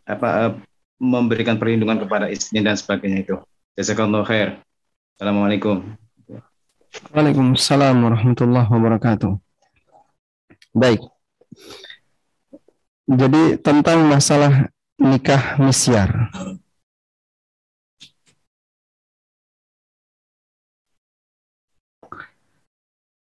[0.07, 0.53] apa uh,
[0.97, 3.35] memberikan perlindungan kepada istrinya dan sebagainya itu.
[3.77, 4.57] Jazakallahu khair.
[5.17, 6.06] Assalamualaikum.
[6.97, 9.37] Waalaikumsalam warahmatullahi wabarakatuh.
[10.73, 11.01] Baik.
[13.05, 16.33] Jadi tentang masalah nikah misyar.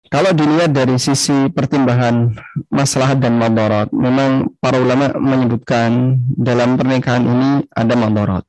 [0.06, 2.32] Kalau dilihat dari sisi pertimbangan
[2.72, 8.44] masalah dan madarat, memang para ulama menyebutkan dalam pernikahan ini ada madarat.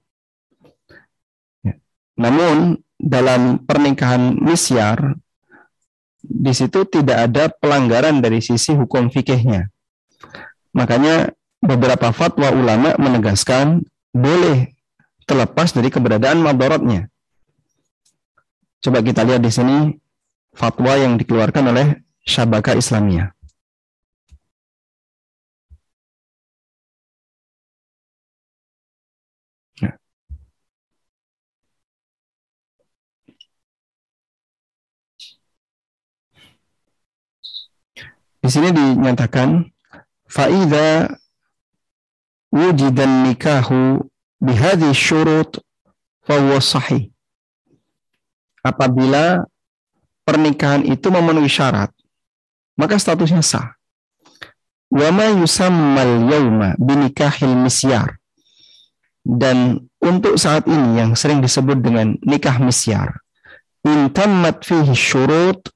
[1.66, 1.76] Ya.
[2.16, 5.16] Namun dalam pernikahan misyar
[6.28, 9.70] di situ tidak ada pelanggaran dari sisi hukum fikihnya.
[10.76, 11.32] Makanya
[11.62, 14.74] beberapa fatwa ulama menegaskan boleh
[15.30, 17.08] terlepas dari keberadaan madorotnya.
[18.82, 19.78] Coba kita lihat di sini
[20.58, 21.88] fatwa yang dikeluarkan oleh
[22.26, 23.37] Syabaka Islamiyah.
[38.48, 39.60] Di sini dinyatakan
[40.24, 41.20] faida
[42.48, 44.00] wujidan nikahu
[44.40, 45.60] bihadhi syurut
[46.24, 47.12] fahuwa sahih.
[48.64, 49.44] Apabila
[50.24, 51.92] pernikahan itu memenuhi syarat,
[52.80, 53.76] maka statusnya sah.
[54.96, 58.16] Wa ma yusammal yawma binikahil misyar.
[59.28, 63.20] Dan untuk saat ini yang sering disebut dengan nikah misyar,
[63.84, 65.68] intammat fihi syurut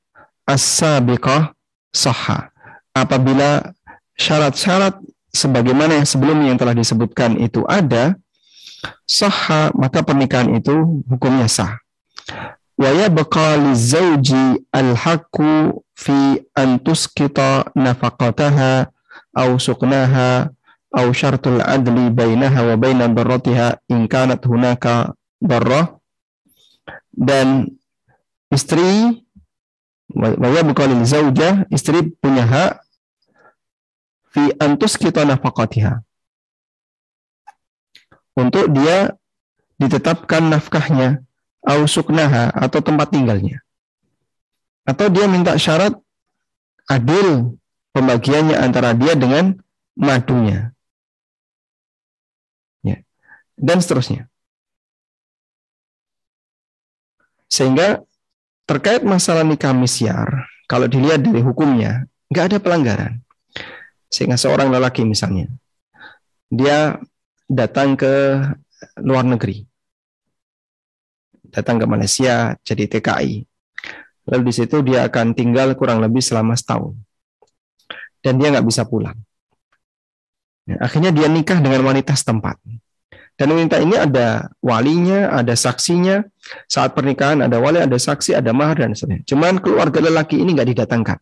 [0.47, 1.51] as-sabiqah
[1.91, 2.50] sahha
[2.91, 3.73] apabila
[4.19, 4.99] syarat-syarat
[5.31, 8.15] sebagaimana yang sebelumnya yang telah disebutkan itu ada,
[9.07, 11.79] sah maka pernikahan itu hukumnya sah.
[12.75, 18.89] Wa yabqa lizawji al-haqqu fi an tuskita nafaqataha
[19.37, 20.49] aw suqnaha
[20.91, 25.95] aw syartul adli bainaha wa baina darratiha in kanat hunaka darrah
[27.15, 27.69] dan
[28.51, 29.23] istri
[30.15, 32.71] Waya bukalil zauja, istri punya hak
[34.31, 36.03] fi antus kita nafakatiha.
[38.31, 39.15] Untuk dia
[39.75, 41.23] ditetapkan nafkahnya,
[41.67, 43.59] au suknaha, atau tempat tinggalnya.
[44.87, 45.93] Atau dia minta syarat
[46.87, 47.59] adil
[47.91, 49.59] pembagiannya antara dia dengan
[49.99, 50.71] madunya.
[52.81, 53.03] Ya.
[53.59, 54.31] Dan seterusnya.
[57.51, 58.07] Sehingga
[58.71, 63.19] Terkait masalah nikah misyar, kalau dilihat dari hukumnya, nggak ada pelanggaran.
[64.07, 65.51] Sehingga seorang lelaki misalnya,
[66.47, 66.95] dia
[67.51, 68.39] datang ke
[69.03, 69.67] luar negeri,
[71.51, 73.43] datang ke Malaysia jadi TKI.
[74.31, 76.95] Lalu di situ dia akan tinggal kurang lebih selama setahun.
[78.23, 79.19] Dan dia nggak bisa pulang.
[80.79, 82.55] akhirnya dia nikah dengan wanita setempat.
[83.39, 86.21] Dan wanita ini ada walinya, ada saksinya.
[86.69, 89.25] Saat pernikahan ada wali, ada saksi, ada mahar dan sebagainya.
[89.25, 91.17] Cuman keluarga lelaki ini nggak didatangkan.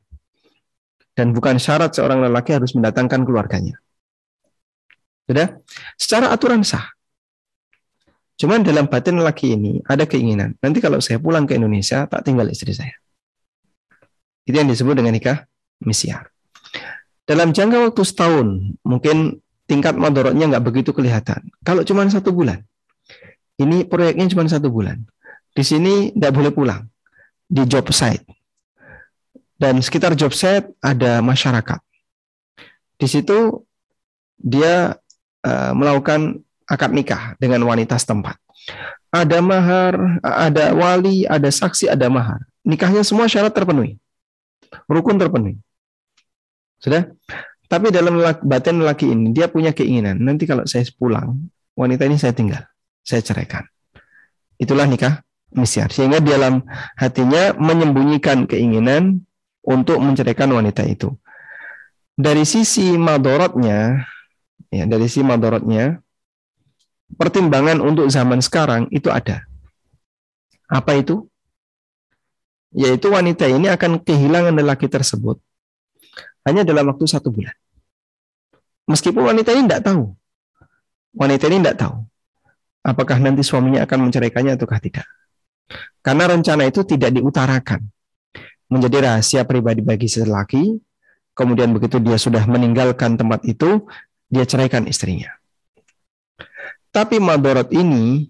[1.15, 3.75] Dan bukan syarat seorang lelaki harus mendatangkan keluarganya.
[5.29, 5.61] Sudah?
[5.99, 6.89] Secara aturan sah.
[8.39, 12.47] Cuman dalam batin laki ini ada keinginan, nanti kalau saya pulang ke Indonesia, tak tinggal
[12.47, 12.95] istri saya.
[14.47, 15.43] Itu yang disebut dengan nikah
[15.83, 16.31] misyar.
[17.27, 18.47] Dalam jangka waktu setahun,
[18.81, 21.45] mungkin tingkat madorotnya nggak begitu kelihatan.
[21.61, 22.65] Kalau cuma satu bulan,
[23.61, 25.05] ini proyeknya cuma satu bulan.
[25.53, 26.89] Di sini tidak boleh pulang
[27.45, 28.25] di job site.
[29.59, 31.79] Dan sekitar job site ada masyarakat.
[32.97, 33.61] Di situ
[34.39, 34.97] dia
[35.45, 38.39] uh, melakukan akad nikah dengan wanita setempat.
[39.09, 42.39] Ada mahar, ada wali, ada saksi, ada mahar.
[42.61, 43.97] Nikahnya semua syarat terpenuhi.
[44.85, 45.57] Rukun terpenuhi.
[46.79, 47.09] Sudah?
[47.69, 48.17] Tapi dalam
[48.49, 50.17] batin laki ini, dia punya keinginan.
[50.17, 51.37] Nanti kalau saya pulang,
[51.77, 52.65] wanita ini saya tinggal.
[53.05, 53.61] Saya ceraikan.
[54.57, 55.21] Itulah nikah
[55.53, 55.93] misyar.
[55.93, 56.65] Sehingga dalam
[56.97, 59.21] hatinya menyembunyikan keinginan
[59.61, 61.13] untuk menceraikan wanita itu.
[62.17, 64.01] Dari sisi madorotnya,
[64.73, 66.01] ya, dari sisi madorotnya,
[67.21, 69.45] pertimbangan untuk zaman sekarang itu ada.
[70.65, 71.29] Apa itu?
[72.73, 75.37] Yaitu wanita ini akan kehilangan lelaki tersebut
[76.49, 77.53] hanya dalam waktu satu bulan.
[78.89, 80.17] Meskipun wanita ini tidak tahu.
[81.13, 81.95] Wanita ini tidak tahu.
[82.81, 85.05] Apakah nanti suaminya akan menceraikannya ataukah tidak.
[86.01, 87.85] Karena rencana itu tidak diutarakan.
[88.65, 90.73] Menjadi rahasia pribadi bagi si lelaki.
[91.37, 93.85] Kemudian begitu dia sudah meninggalkan tempat itu,
[94.27, 95.31] dia ceraikan istrinya.
[96.89, 98.27] Tapi madorot ini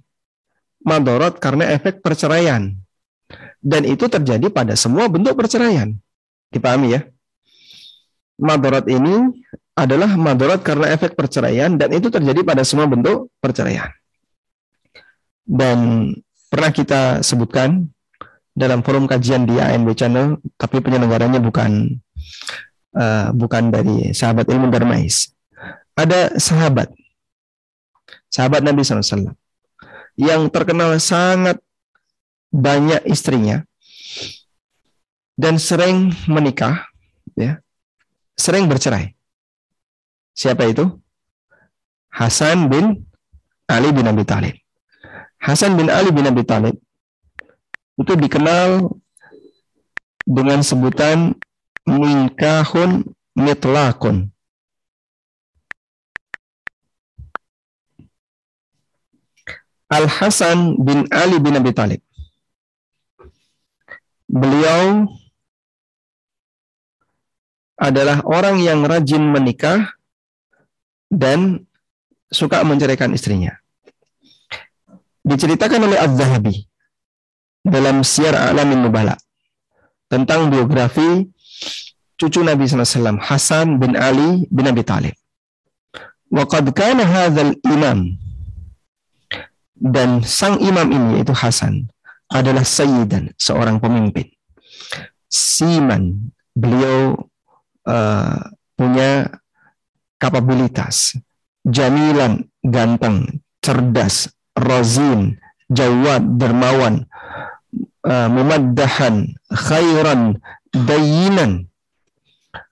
[0.84, 2.76] madorot karena efek perceraian.
[3.60, 5.96] Dan itu terjadi pada semua bentuk perceraian.
[6.52, 7.02] Dipahami ya?
[8.40, 9.44] Madorot ini
[9.76, 13.92] adalah madorot karena efek perceraian dan itu terjadi pada semua bentuk perceraian.
[15.44, 16.12] Dan
[16.52, 17.88] pernah kita sebutkan
[18.56, 22.00] dalam forum kajian di ANB Channel, tapi penyelenggaranya bukan
[22.96, 25.32] uh, bukan dari sahabat ilmu Darmais.
[25.96, 26.92] Ada sahabat
[28.30, 29.36] sahabat Nabi SAW,
[30.20, 31.60] yang terkenal sangat
[32.52, 33.66] banyak istrinya
[35.40, 36.84] dan sering menikah,
[37.34, 37.64] ya,
[38.40, 39.12] sering bercerai.
[40.32, 40.88] Siapa itu?
[42.08, 43.04] Hasan bin
[43.68, 44.56] Ali bin Abi Thalib.
[45.44, 46.80] Hasan bin Ali bin Abi Thalib
[48.00, 48.88] itu dikenal
[50.24, 51.36] dengan sebutan
[51.84, 53.04] minkahun
[53.36, 54.32] mitlakun
[59.90, 62.02] Al Hasan bin Ali bin Abi Thalib.
[64.30, 65.10] Beliau
[67.80, 69.96] adalah orang yang rajin menikah
[71.08, 71.64] dan
[72.28, 73.56] suka menceraikan istrinya.
[75.24, 76.68] Diceritakan oleh Az-Zahabi
[77.64, 79.16] dalam Syiar Alamin Nubala
[80.12, 81.32] tentang biografi
[82.20, 85.16] cucu Nabi SAW, Hasan bin Ali bin Abi Talib.
[86.30, 88.20] Waqad kana hadzal imam
[89.80, 91.90] dan sang imam ini yaitu Hasan
[92.30, 94.30] adalah sayyidan, seorang pemimpin.
[95.26, 97.18] Siman, beliau
[97.86, 98.40] uh,
[98.76, 99.30] punya
[100.20, 101.16] kapabilitas.
[101.68, 107.06] Jamilan, ganteng, cerdas, rozin, jawad, dermawan,
[108.08, 108.28] uh,
[109.54, 110.40] khairan,
[110.72, 111.68] dayinan.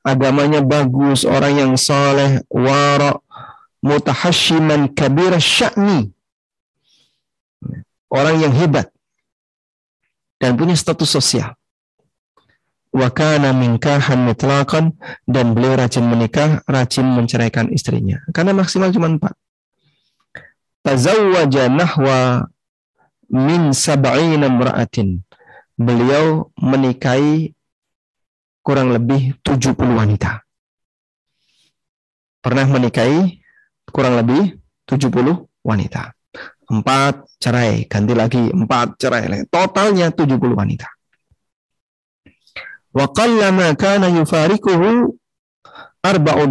[0.02, 3.20] Agamanya bagus, orang yang saleh, wara,
[3.84, 6.16] mutahashiman kabir sya'ni
[8.12, 8.92] orang yang hebat
[10.40, 11.54] dan punya status sosial.
[12.94, 14.96] Wa kana minkahan mutlaqan
[15.28, 18.24] dan beliau rajin menikah, rajin menceraikan istrinya.
[18.32, 19.36] Karena maksimal cuma empat.
[20.82, 22.48] Tazawwaja nahwa
[23.30, 25.22] min sab'ina mra'atin.
[25.78, 27.54] Beliau menikahi
[28.66, 30.42] kurang lebih 70 wanita.
[32.42, 33.44] Pernah menikahi
[33.92, 34.58] kurang lebih
[34.88, 36.18] 70 wanita
[36.68, 40.88] empat cerai, ganti lagi empat cerai, totalnya 70 wanita.
[42.98, 45.14] Wa qallama kana yufarikuhu
[46.02, 46.46] arba'u.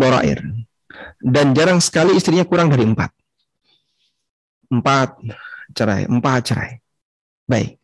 [1.18, 3.10] Dan jarang sekali istrinya kurang dari empat.
[4.70, 5.18] Empat
[5.74, 6.72] cerai, empat cerai.
[7.50, 7.82] Baik.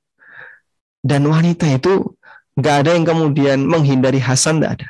[1.02, 2.14] Dan wanita itu
[2.54, 4.88] nggak ada yang kemudian menghindari Hasan, tidak ada.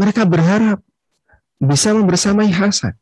[0.00, 0.80] Mereka berharap
[1.60, 2.96] bisa membersamai Hasan.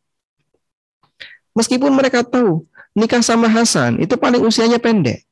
[1.54, 2.66] Meskipun mereka tahu
[2.98, 5.22] nikah sama Hasan itu paling usianya pendek.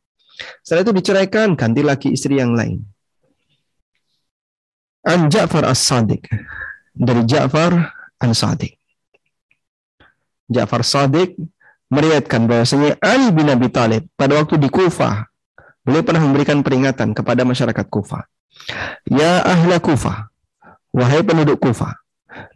[0.62, 2.82] Setelah itu diceraikan, ganti lagi istri yang lain.
[5.06, 6.26] An Ja'far As-Sadiq.
[6.90, 8.74] Dari Ja'far An-Sadiq.
[10.50, 11.38] Ja'far Sadiq
[11.90, 15.26] meriatkan bahwasanya Ali bin Abi Thalib pada waktu di Kufah,
[15.86, 18.26] beliau pernah memberikan peringatan kepada masyarakat Kufah.
[19.06, 20.30] Ya ahla Kufah,
[20.90, 21.94] wahai penduduk Kufah,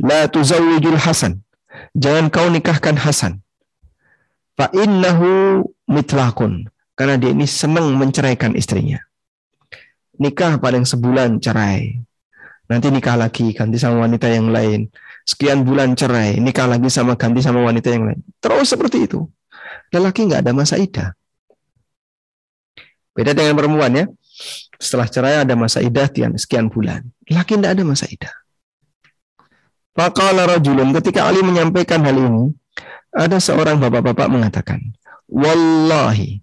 [0.02, 1.46] la tuzawwijul Hasan,
[1.94, 3.42] jangan kau nikahkan Hasan.
[4.58, 6.66] Fa innahu mitlakun.
[6.98, 9.00] Karena dia ini senang menceraikan istrinya.
[10.20, 11.96] Nikah paling sebulan cerai.
[12.70, 14.86] Nanti nikah lagi, ganti sama wanita yang lain.
[15.26, 18.22] Sekian bulan cerai, nikah lagi sama ganti sama wanita yang lain.
[18.38, 19.26] Terus seperti itu.
[19.90, 21.10] Lelaki nggak ada masa idah.
[23.10, 24.06] Beda dengan perempuan ya.
[24.78, 26.06] Setelah cerai ada masa idah
[26.38, 27.04] sekian bulan.
[27.26, 28.32] Laki tidak ada masa idah.
[29.90, 32.54] Faqala rajulun ketika Ali menyampaikan hal ini,
[33.10, 34.78] ada seorang bapak-bapak mengatakan,
[35.26, 36.38] "Wallahi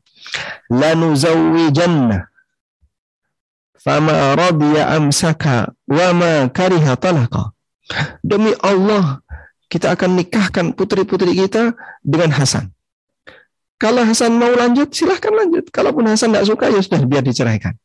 [0.68, 2.28] lanuzawwijanna
[3.82, 7.56] fama radiya amsaka wa ma kariha talaqa."
[8.20, 9.24] Demi Allah,
[9.72, 12.72] kita akan nikahkan putri-putri kita dengan Hasan.
[13.78, 15.70] Kalau Hasan mau lanjut, silahkan lanjut.
[15.70, 17.78] Kalaupun Hasan tidak suka, ya sudah biar diceraikan.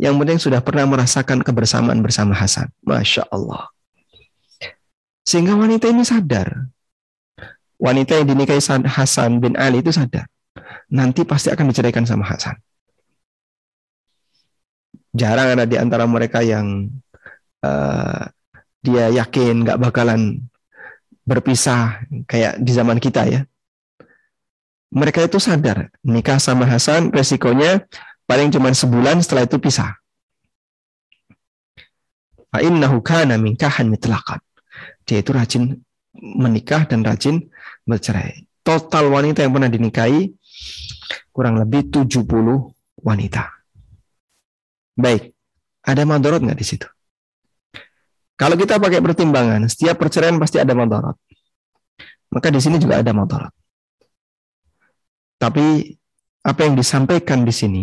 [0.00, 2.72] Yang penting sudah pernah merasakan kebersamaan bersama Hasan.
[2.86, 3.68] Masya Allah.
[5.26, 6.70] Sehingga wanita ini sadar.
[7.76, 10.30] Wanita yang dinikahi Hasan bin Ali itu sadar.
[10.88, 12.56] Nanti pasti akan diceraikan sama Hasan.
[15.16, 16.92] Jarang ada di antara mereka yang
[17.64, 18.22] uh,
[18.84, 20.44] dia yakin nggak bakalan
[21.24, 23.40] berpisah kayak di zaman kita ya.
[24.92, 27.82] Mereka itu sadar nikah sama Hasan resikonya
[28.28, 29.96] paling cuma sebulan setelah itu pisah.
[32.52, 34.38] Fa innahu kana minkahan mitlaqan.
[35.02, 35.80] Dia itu rajin
[36.14, 37.50] menikah dan rajin
[37.82, 38.46] bercerai.
[38.62, 40.30] Total wanita yang pernah dinikahi
[41.34, 42.22] kurang lebih 70
[43.02, 43.55] wanita.
[44.96, 45.36] Baik,
[45.84, 46.88] ada madorot nggak di situ?
[48.36, 51.16] Kalau kita pakai pertimbangan, setiap perceraian pasti ada madorot.
[52.32, 53.52] Maka di sini juga ada madorot.
[55.36, 55.92] Tapi
[56.44, 57.82] apa yang disampaikan di sini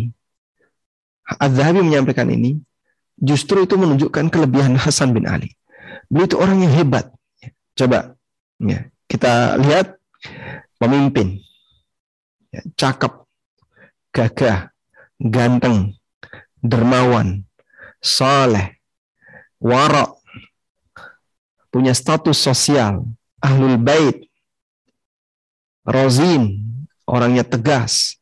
[1.23, 2.59] Az-Zahabi menyampaikan ini
[3.15, 5.53] justru itu menunjukkan kelebihan Hasan bin Ali.
[6.11, 7.13] Beliau itu orang yang hebat.
[7.73, 8.13] Coba
[8.61, 9.97] ya, kita lihat
[10.77, 11.41] pemimpin,
[12.53, 13.13] ya, cakep,
[14.13, 14.69] gagah,
[15.17, 15.97] ganteng,
[16.63, 17.43] dermawan,
[17.99, 18.79] soleh,
[19.59, 20.23] warok,
[21.67, 23.03] punya status sosial,
[23.43, 24.31] ahlul bait,
[25.83, 26.63] rozin,
[27.03, 28.15] orangnya tegas,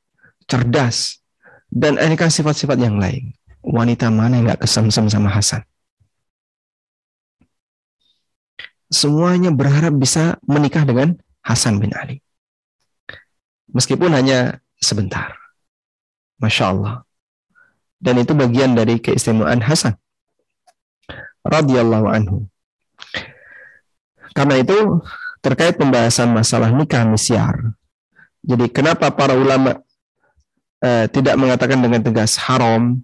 [0.49, 1.21] cerdas,
[1.69, 3.37] dan aneka sifat-sifat yang lain.
[3.61, 5.61] Wanita mana yang nggak kesemsem sama Hasan?
[8.91, 11.15] Semuanya berharap bisa menikah dengan
[11.45, 12.19] Hasan bin Ali.
[13.71, 15.37] Meskipun hanya sebentar.
[16.41, 16.95] Masya Allah.
[18.01, 19.93] Dan itu bagian dari keistimewaan Hasan.
[21.41, 22.45] radhiyallahu anhu.
[24.37, 25.01] Karena itu
[25.41, 27.73] terkait pembahasan masalah nikah misyar.
[28.45, 29.81] Jadi kenapa para ulama
[30.81, 33.01] eh, tidak mengatakan dengan tegas haram,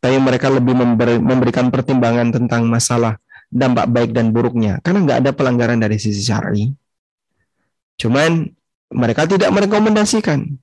[0.00, 3.16] tapi mereka lebih memberi, memberikan pertimbangan tentang masalah
[3.52, 6.72] dampak baik dan buruknya, karena nggak ada pelanggaran dari sisi syar'i.
[8.00, 8.48] Cuman
[8.92, 10.56] mereka tidak merekomendasikan.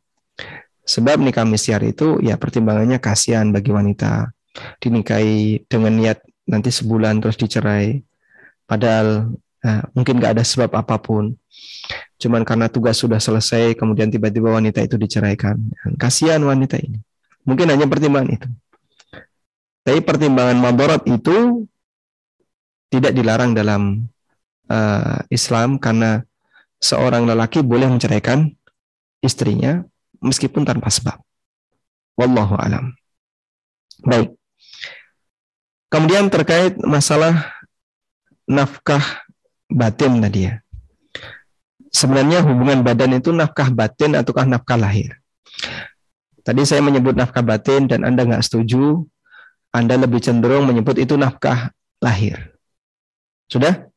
[0.90, 4.34] Sebab nikah misyar itu ya pertimbangannya kasihan bagi wanita
[4.82, 8.02] dinikahi dengan niat nanti sebulan terus dicerai.
[8.66, 11.38] Padahal eh, mungkin nggak ada sebab apa pun
[12.20, 15.62] cuman karena tugas sudah selesai kemudian tiba-tiba wanita itu diceraikan.
[16.02, 16.98] Kasihan wanita ini.
[17.46, 18.50] Mungkin hanya pertimbangan itu.
[19.86, 21.70] Tapi pertimbangan mabarat itu
[22.90, 24.10] tidak dilarang dalam
[24.68, 26.26] uh, Islam karena
[26.82, 28.50] seorang lelaki boleh menceraikan
[29.22, 29.86] istrinya
[30.20, 31.20] meskipun tanpa sebab.
[32.20, 32.96] Wallahu alam.
[34.04, 34.36] Baik.
[35.90, 37.50] Kemudian terkait masalah
[38.46, 39.02] nafkah
[39.70, 40.62] batin tadi ya
[41.90, 45.18] sebenarnya hubungan badan itu nafkah batin ataukah nafkah lahir?
[46.46, 49.06] Tadi saya menyebut nafkah batin dan Anda nggak setuju,
[49.76, 52.56] Anda lebih cenderung menyebut itu nafkah lahir.
[53.50, 53.90] Sudah?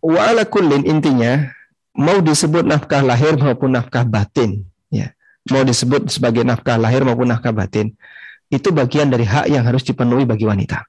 [0.00, 0.30] Wa
[0.86, 1.50] intinya
[1.96, 4.64] mau disebut nafkah lahir maupun nafkah batin.
[5.50, 7.94] Mau disebut sebagai nafkah lahir maupun nafkah batin,
[8.50, 10.86] itu bagian dari hak yang harus dipenuhi bagi wanita.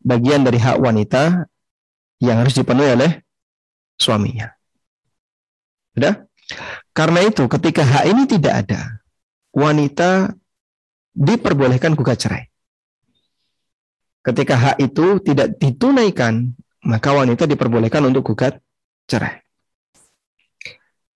[0.00, 1.48] Bagian dari hak wanita
[2.20, 3.10] yang harus dipenuhi oleh
[3.96, 4.48] suaminya.
[5.92, 6.14] Sudah?
[6.96, 8.80] Karena itu ketika hak ini tidak ada,
[9.52, 10.32] wanita
[11.12, 12.44] diperbolehkan gugat cerai.
[14.24, 16.52] Ketika hak itu tidak ditunaikan,
[16.84, 18.60] maka wanita diperbolehkan untuk gugat
[19.08, 19.40] cerai.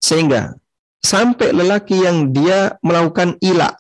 [0.02, 0.56] Sehingga
[1.03, 3.74] sampai lelaki yang dia melakukan ila.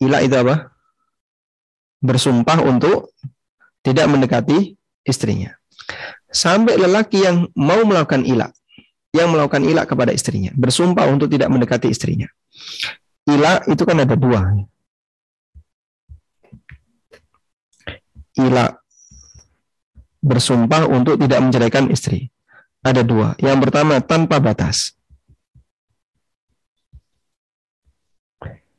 [0.00, 0.72] Ila itu apa?
[2.00, 3.12] Bersumpah untuk
[3.84, 4.74] tidak mendekati
[5.06, 5.56] istrinya
[6.30, 8.52] sampai lelaki yang mau melakukan ilak,
[9.14, 12.28] yang melakukan ilak kepada istrinya, bersumpah untuk tidak mendekati istrinya.
[13.26, 14.44] Ilak itu kan ada dua.
[18.36, 18.70] Ilak
[20.20, 22.28] bersumpah untuk tidak menceraikan istri.
[22.86, 23.34] ada dua.
[23.42, 24.94] Yang pertama tanpa batas.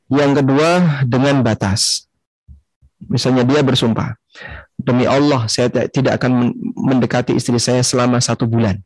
[0.07, 2.07] Yang kedua dengan batas.
[2.97, 4.17] Misalnya dia bersumpah,
[4.73, 8.81] demi Allah saya tidak akan mendekati istri saya selama satu bulan.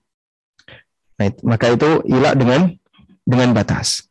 [1.15, 2.76] Nah, maka itu ilah dengan
[3.23, 4.03] dengan batas.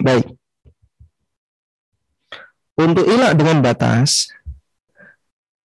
[0.00, 0.26] Baik.
[2.74, 4.32] Untuk ilah dengan batas,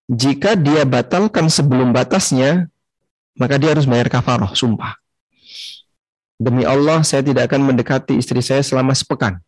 [0.06, 2.68] jika dia batalkan sebelum batasnya,
[3.34, 4.94] maka dia harus bayar kafaroh, sumpah.
[6.38, 9.42] Demi Allah, saya tidak akan mendekati istri saya selama sepekan.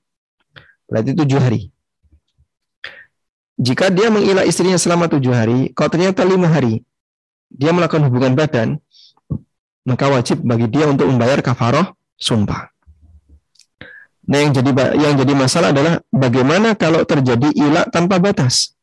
[0.90, 1.70] Berarti tujuh hari.
[3.54, 6.82] Jika dia mengilah istrinya selama tujuh hari, kalau ternyata lima hari
[7.46, 8.82] dia melakukan hubungan badan,
[9.86, 12.70] maka wajib bagi dia untuk membayar kafaroh sumpah.
[14.30, 18.78] Nah, yang jadi yang jadi masalah adalah bagaimana kalau terjadi ilah tanpa batas.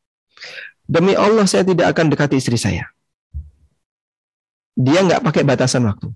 [0.87, 2.87] Demi Allah saya tidak akan dekati istri saya.
[4.75, 6.11] Dia nggak pakai batasan waktu.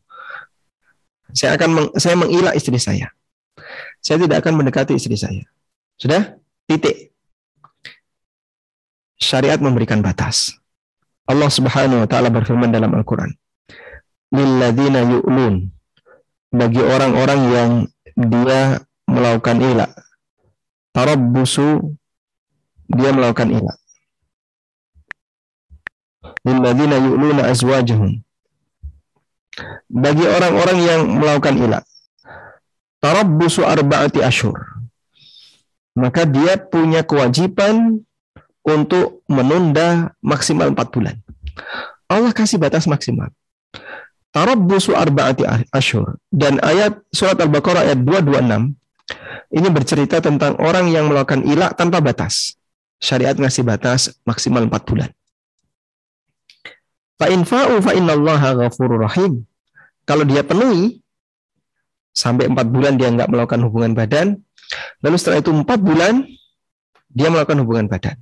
[1.31, 3.11] Saya akan meng, saya mengilah istri saya.
[4.03, 5.43] Saya tidak akan mendekati istri saya.
[5.95, 6.35] Sudah?
[6.67, 7.13] Titik.
[9.21, 10.57] Syariat memberikan batas.
[11.29, 13.31] Allah Subhanahu wa taala berfirman dalam Al-Qur'an,
[14.33, 15.69] "Lilladzina yu'lun"
[16.51, 17.71] bagi orang-orang yang
[18.17, 19.91] dia melakukan ilah.
[20.91, 21.95] Tarabbusu
[22.91, 23.77] dia melakukan ilah.
[26.43, 28.19] Lilladzina yu'luna azwajahum
[29.91, 31.83] bagi orang-orang yang melakukan ilah.
[33.01, 34.57] Tarabbusu arba'ati asyur.
[35.97, 37.99] Maka dia punya kewajiban
[38.61, 41.15] untuk menunda maksimal 4 bulan.
[42.07, 43.33] Allah kasih batas maksimal.
[44.31, 46.15] Tarabbusu arba'ati asyur.
[46.31, 48.79] Dan ayat surat Al-Baqarah ayat 226
[49.51, 52.55] ini bercerita tentang orang yang melakukan ilah tanpa batas.
[53.01, 55.09] Syariat ngasih batas maksimal 4 bulan.
[57.21, 59.45] Fa in fa'u fa innallaha rahim.
[60.09, 61.05] Kalau dia penuhi
[62.17, 64.41] sampai empat bulan dia nggak melakukan hubungan badan,
[65.05, 66.25] lalu setelah itu empat bulan
[67.13, 68.17] dia melakukan hubungan badan.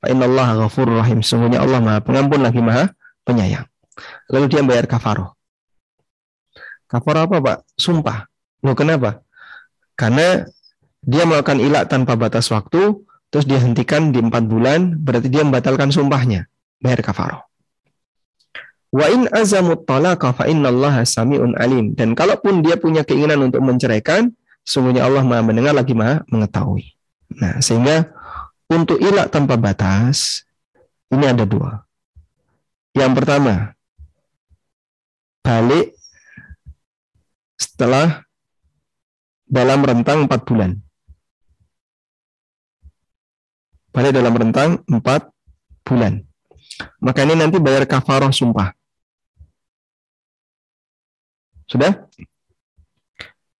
[0.00, 1.20] Fa innallaha ghafurur rahim.
[1.20, 2.88] Sungguhnya Allah Maha Pengampun lagi Maha
[3.28, 3.68] Penyayang.
[4.32, 5.36] Lalu dia bayar kafaroh.
[6.88, 7.58] Kafaroh apa, Pak?
[7.76, 8.24] Sumpah.
[8.64, 9.20] Loh, kenapa?
[9.92, 10.48] Karena
[11.04, 12.96] dia melakukan ilah tanpa batas waktu,
[13.28, 16.48] terus dihentikan di empat bulan, berarti dia membatalkan sumpahnya.
[16.80, 17.47] Bayar kafaroh.
[18.88, 21.92] Wa in azamut talaqa fa innallaha samiun alim.
[21.92, 24.32] Dan kalaupun dia punya keinginan untuk menceraikan,
[24.64, 26.96] sungguhnya Allah Maha mendengar lagi Maha mengetahui.
[27.36, 28.08] Nah, sehingga
[28.72, 30.48] untuk ilah tanpa batas
[31.12, 31.84] ini ada dua.
[32.96, 33.76] Yang pertama,
[35.44, 35.92] balik
[37.60, 38.24] setelah
[39.44, 40.70] dalam rentang empat bulan.
[43.92, 45.32] Balik dalam rentang empat
[45.84, 46.24] bulan.
[47.00, 48.77] Maka ini nanti bayar kafaroh sumpah.
[51.68, 52.08] Sudah?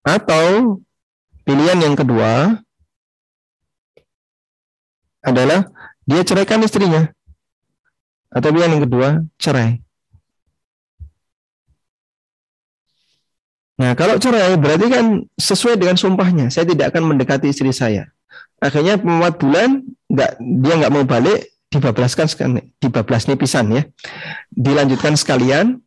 [0.02, 0.80] Atau
[1.44, 2.56] pilihan yang kedua
[5.20, 5.68] adalah
[6.08, 7.12] dia ceraikan istrinya.
[8.32, 9.84] Atau pilihan yang kedua, cerai.
[13.78, 16.50] Nah, kalau cerai berarti kan sesuai dengan sumpahnya.
[16.50, 18.10] Saya tidak akan mendekati istri saya.
[18.58, 20.30] Akhirnya empat bulan nggak
[20.64, 22.26] dia nggak mau balik, dibablaskan
[22.82, 23.82] dibablas pisan ya.
[24.50, 25.78] Dilanjutkan sekalian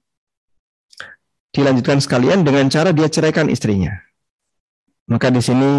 [1.52, 3.92] dilanjutkan sekalian dengan cara dia ceraikan istrinya.
[5.12, 5.72] Maka di sini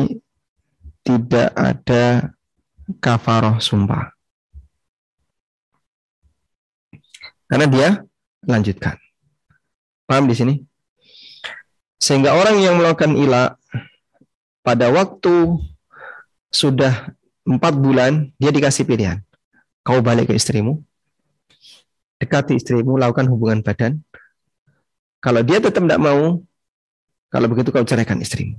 [1.00, 2.36] tidak ada
[3.00, 4.12] kafaroh sumpah.
[7.48, 7.88] Karena dia
[8.44, 8.96] lanjutkan.
[10.08, 10.54] Paham di sini?
[12.00, 13.56] Sehingga orang yang melakukan ilah
[14.60, 15.58] pada waktu
[16.52, 17.12] sudah
[17.48, 19.24] empat bulan, dia dikasih pilihan.
[19.82, 20.82] Kau balik ke istrimu,
[22.22, 23.98] dekati istrimu, lakukan hubungan badan,
[25.22, 26.42] kalau dia tetap tidak mau,
[27.30, 28.58] kalau begitu kau ceraikan istrimu.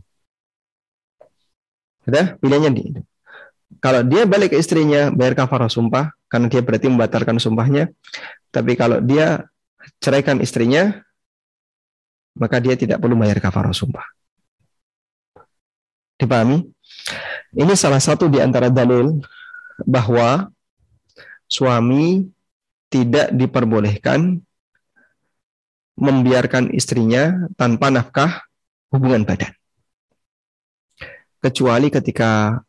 [2.08, 2.40] Sudah?
[2.40, 3.02] Pilihannya di itu.
[3.84, 7.92] Kalau dia balik ke istrinya, bayar kafarah sumpah, karena dia berarti membatalkan sumpahnya.
[8.48, 9.44] Tapi kalau dia
[10.00, 11.04] ceraikan istrinya,
[12.40, 14.08] maka dia tidak perlu bayar kafarah sumpah.
[16.16, 16.64] Dipahami?
[17.54, 19.20] Ini salah satu di antara dalil
[19.84, 20.48] bahwa
[21.52, 22.24] suami
[22.88, 24.40] tidak diperbolehkan
[25.94, 28.46] membiarkan istrinya tanpa nafkah
[28.90, 29.54] hubungan badan.
[31.44, 32.62] Kecuali ketika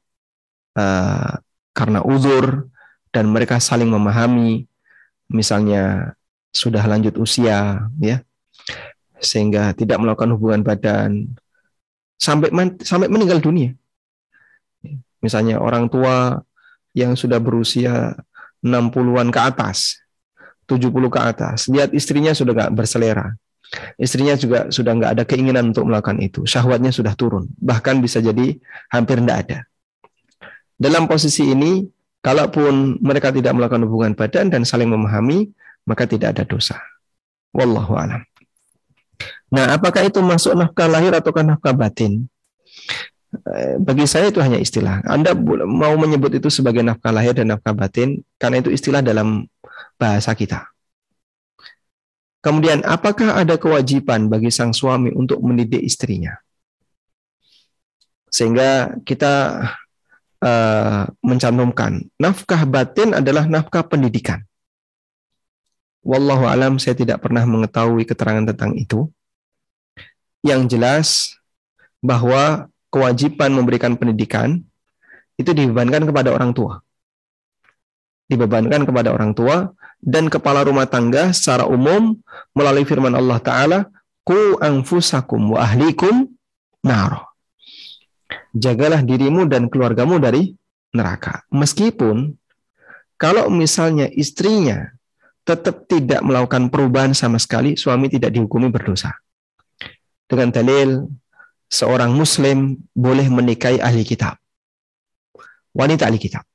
[0.77, 1.33] uh,
[1.73, 2.69] karena uzur
[3.15, 4.67] dan mereka saling memahami,
[5.31, 6.15] misalnya
[6.51, 8.23] sudah lanjut usia, ya,
[9.19, 11.35] sehingga tidak melakukan hubungan badan
[12.19, 12.51] sampai
[12.83, 13.75] sampai meninggal dunia.
[15.25, 16.45] Misalnya orang tua
[16.93, 18.15] yang sudah berusia
[18.61, 20.04] 60-an ke atas,
[20.65, 23.37] 70 ke atas, lihat istrinya sudah nggak berselera.
[23.99, 26.47] Istrinya juga sudah nggak ada keinginan untuk melakukan itu.
[26.47, 27.51] Syahwatnya sudah turun.
[27.59, 28.55] Bahkan bisa jadi
[28.93, 29.59] hampir tidak ada.
[30.75, 31.83] Dalam posisi ini,
[32.23, 35.51] kalaupun mereka tidak melakukan hubungan badan dan saling memahami,
[35.89, 36.79] maka tidak ada dosa.
[37.55, 38.23] Wallahu a'lam.
[39.55, 42.27] Nah, apakah itu masuk nafkah lahir atau nafkah batin?
[43.35, 45.03] Eh, bagi saya itu hanya istilah.
[45.07, 45.35] Anda
[45.67, 49.47] mau menyebut itu sebagai nafkah lahir dan nafkah batin karena itu istilah dalam
[49.97, 50.69] bahasa kita.
[52.45, 56.37] Kemudian, apakah ada kewajiban bagi sang suami untuk mendidik istrinya?
[58.29, 59.65] Sehingga kita
[60.45, 64.45] uh, mencantumkan nafkah batin adalah nafkah pendidikan.
[66.05, 69.09] Wallahu alam, saya tidak pernah mengetahui keterangan tentang itu.
[70.45, 71.09] Yang jelas
[72.05, 74.61] bahwa kewajiban memberikan pendidikan
[75.41, 76.84] itu dibebankan kepada orang tua.
[78.35, 79.71] Dibebankan kepada orang tua
[80.03, 82.19] dan kepala rumah tangga secara umum
[82.51, 83.79] melalui firman Allah Ta'ala,
[84.25, 86.27] Ku anfusakum wa ahlikum
[86.83, 87.37] naro.
[88.57, 90.51] Jagalah dirimu dan keluargamu dari
[90.97, 91.45] neraka.
[91.53, 92.33] Meskipun
[93.21, 94.91] kalau misalnya istrinya
[95.45, 99.13] tetap tidak melakukan perubahan sama sekali, suami tidak dihukumi berdosa.
[100.25, 101.05] Dengan dalil
[101.69, 104.41] seorang muslim boleh menikahi ahli kitab.
[105.77, 106.49] Wanita ahli kitab.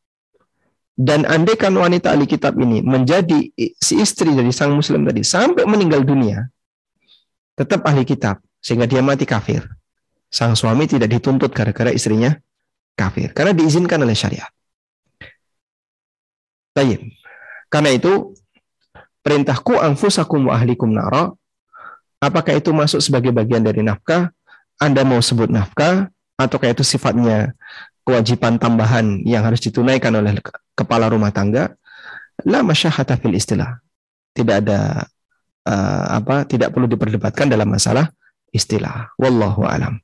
[1.00, 6.04] Dan andaikan wanita ahli kitab ini menjadi si istri dari sang muslim tadi sampai meninggal
[6.04, 6.44] dunia,
[7.56, 9.64] tetap ahli kitab sehingga dia mati kafir.
[10.28, 12.36] Sang suami tidak dituntut gara-gara istrinya
[13.00, 14.52] kafir karena diizinkan oleh syariat.
[16.76, 17.00] Baik.
[17.72, 18.36] Karena itu
[19.24, 21.32] perintahku anfusakum wa ahlikum nara
[22.20, 24.36] apakah itu masuk sebagai bagian dari nafkah?
[24.76, 27.56] Anda mau sebut nafkah ataukah itu sifatnya
[28.10, 30.42] kewajiban tambahan yang harus ditunaikan oleh
[30.74, 31.78] kepala rumah tangga,
[32.50, 33.78] la masyahata fil istilah.
[34.34, 35.06] Tidak ada
[35.70, 38.10] uh, apa, tidak perlu diperdebatkan dalam masalah
[38.50, 39.14] istilah.
[39.22, 40.02] Wallahu alam.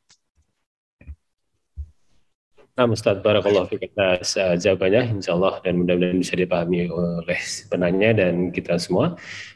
[2.75, 7.39] Nah, Ustaz Barakallah atas uh, jawabannya, insya Allah, dan mudah-mudahan bisa dipahami oleh
[7.71, 9.15] penanya dan kita semua.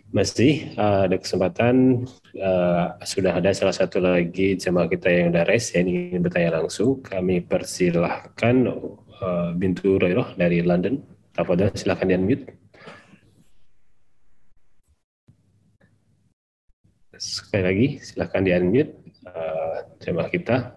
[0.09, 2.01] Masih uh, ada kesempatan,
[2.41, 6.97] uh, sudah ada salah satu lagi jemaah kita yang udah res, yang ingin bertanya langsung.
[7.05, 8.55] Kami persilahkan
[9.21, 10.97] uh, Bintu Royroh dari London.
[11.29, 12.49] Tafadhol, silahkan di unmute.
[17.13, 18.91] Sekali lagi, silahkan di unmute
[19.29, 20.73] uh, jemaah kita.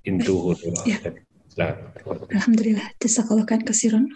[0.00, 0.84] Bintu Royroh.
[0.88, 1.12] Ya.
[2.34, 2.88] Alhamdulillah.
[2.98, 4.08] Jazakallah kasiron.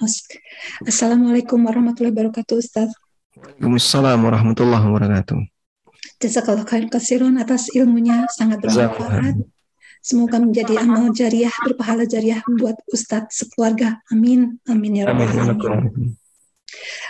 [0.80, 2.90] Assalamualaikum warahmatullahi wabarakatuh Ustaz.
[3.39, 5.39] Waalaikumsalam warahmatullahi wabarakatuh.
[6.19, 9.39] Jazakallah kan kasiron atas ilmunya sangat bermanfaat.
[10.02, 14.02] Semoga menjadi amal jariah, berpahala jariah buat Ustadz sekeluarga.
[14.10, 14.59] Amin.
[14.66, 16.19] Amin ya Rabbal Alamin.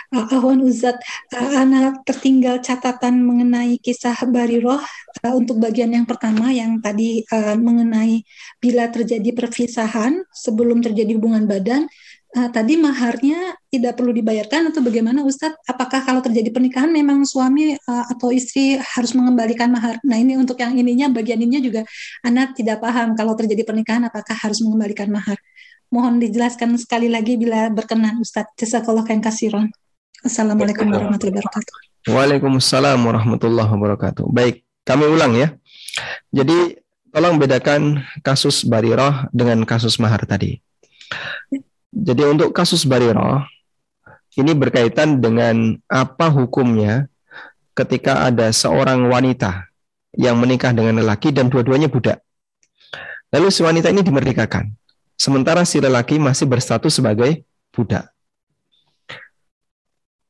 [0.09, 0.97] Uh, Ahwan Uzat,
[1.35, 4.81] uh, anak tertinggal catatan mengenai kisah Bariroh
[5.21, 8.25] uh, untuk bagian yang pertama yang tadi uh, mengenai
[8.57, 11.85] bila terjadi perpisahan sebelum terjadi hubungan badan,
[12.35, 15.57] uh, tadi maharnya tidak perlu dibayarkan atau bagaimana Ustadz?
[15.65, 19.97] Apakah kalau terjadi pernikahan memang suami uh, atau istri harus mengembalikan mahar?
[20.05, 21.81] Nah ini untuk yang ininya bagian ininya juga
[22.21, 25.37] anak tidak paham kalau terjadi pernikahan apakah harus mengembalikan mahar.
[25.89, 28.53] Mohon dijelaskan sekali lagi bila berkenan Ustadz.
[28.61, 29.73] Jazakallah khair kasiron.
[30.21, 31.73] Assalamualaikum warahmatullahi wabarakatuh.
[32.11, 34.25] Waalaikumsalam warahmatullahi wabarakatuh.
[34.29, 35.55] Baik, kami ulang ya.
[36.29, 36.77] Jadi
[37.09, 40.61] tolong bedakan kasus Barirah dengan kasus mahar tadi.
[41.89, 43.49] Jadi untuk kasus Barirah
[44.37, 47.09] ini berkaitan dengan apa hukumnya
[47.73, 49.69] ketika ada seorang wanita
[50.13, 52.21] yang menikah dengan lelaki dan dua-duanya budak.
[53.29, 54.73] Lalu si wanita ini dimerdekakan
[55.19, 57.43] sementara si lelaki masih berstatus sebagai
[57.75, 58.07] budak.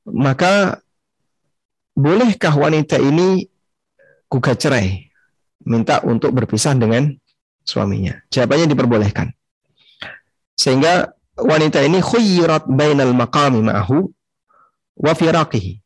[0.10, 0.82] Maka
[1.94, 3.46] bolehkah wanita ini
[4.26, 5.14] gugat cerai,
[5.62, 7.14] minta untuk berpisah dengan
[7.62, 8.18] suaminya?
[8.34, 9.30] Jawabannya diperbolehkan.
[10.58, 11.14] Sehingga
[11.44, 14.08] wanita ini khuyyirat bainal maqami ma'ahu
[15.00, 15.80] wa firaqihi.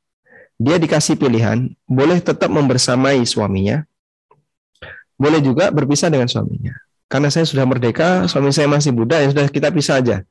[0.61, 3.83] Dia dikasih pilihan, boleh tetap membersamai suaminya,
[5.17, 6.77] boleh juga berpisah dengan suaminya
[7.13, 10.25] karena saya sudah merdeka, suami saya masih muda, ya sudah kita pisah aja.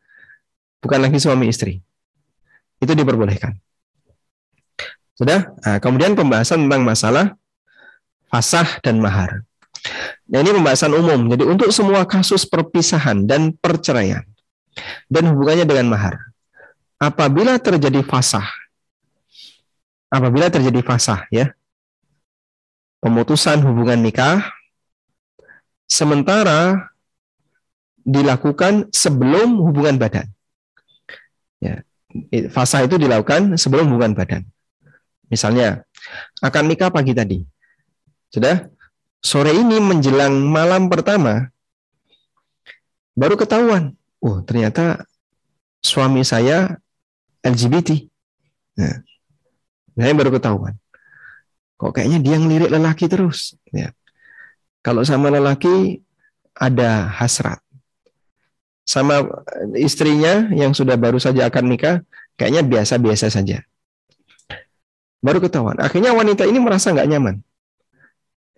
[0.82, 1.78] Bukan lagi suami istri.
[2.82, 3.54] Itu diperbolehkan.
[5.14, 5.54] Sudah?
[5.62, 7.38] Nah, kemudian pembahasan tentang masalah
[8.26, 9.46] fasah dan mahar.
[10.26, 11.30] Nah, ini pembahasan umum.
[11.30, 14.26] Jadi untuk semua kasus perpisahan dan perceraian
[15.08, 16.18] dan hubungannya dengan mahar.
[17.02, 18.46] Apabila terjadi fasah,
[20.06, 21.50] apabila terjadi fasah ya,
[23.02, 24.54] pemutusan hubungan nikah
[25.90, 26.92] sementara
[28.06, 30.26] dilakukan sebelum hubungan badan.
[31.62, 31.82] Ya,
[32.50, 34.42] fasa itu dilakukan sebelum hubungan badan.
[35.30, 35.86] Misalnya,
[36.44, 37.40] akan nikah pagi tadi.
[38.28, 38.68] Sudah?
[39.22, 41.46] Sore ini menjelang malam pertama,
[43.14, 43.94] baru ketahuan.
[44.22, 45.02] Oh, ternyata
[45.82, 46.78] suami saya
[47.42, 48.06] LGBT.
[48.78, 49.02] Nah,
[49.98, 50.78] saya baru ketahuan.
[51.74, 53.58] Kok kayaknya dia ngelirik lelaki terus.
[53.74, 53.90] Ya.
[54.86, 56.06] Kalau sama lelaki
[56.54, 57.58] ada hasrat.
[58.86, 59.26] Sama
[59.74, 62.06] istrinya yang sudah baru saja akan nikah,
[62.38, 63.66] kayaknya biasa-biasa saja.
[65.22, 65.78] Baru ketahuan.
[65.78, 67.42] Akhirnya wanita ini merasa nggak nyaman.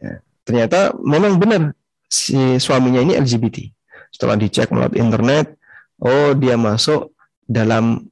[0.00, 1.76] Ya, ternyata memang benar
[2.08, 3.72] si suaminya ini LGBT.
[4.14, 5.58] Setelah dicek melalui internet,
[5.98, 7.10] oh dia masuk
[7.42, 8.06] dalam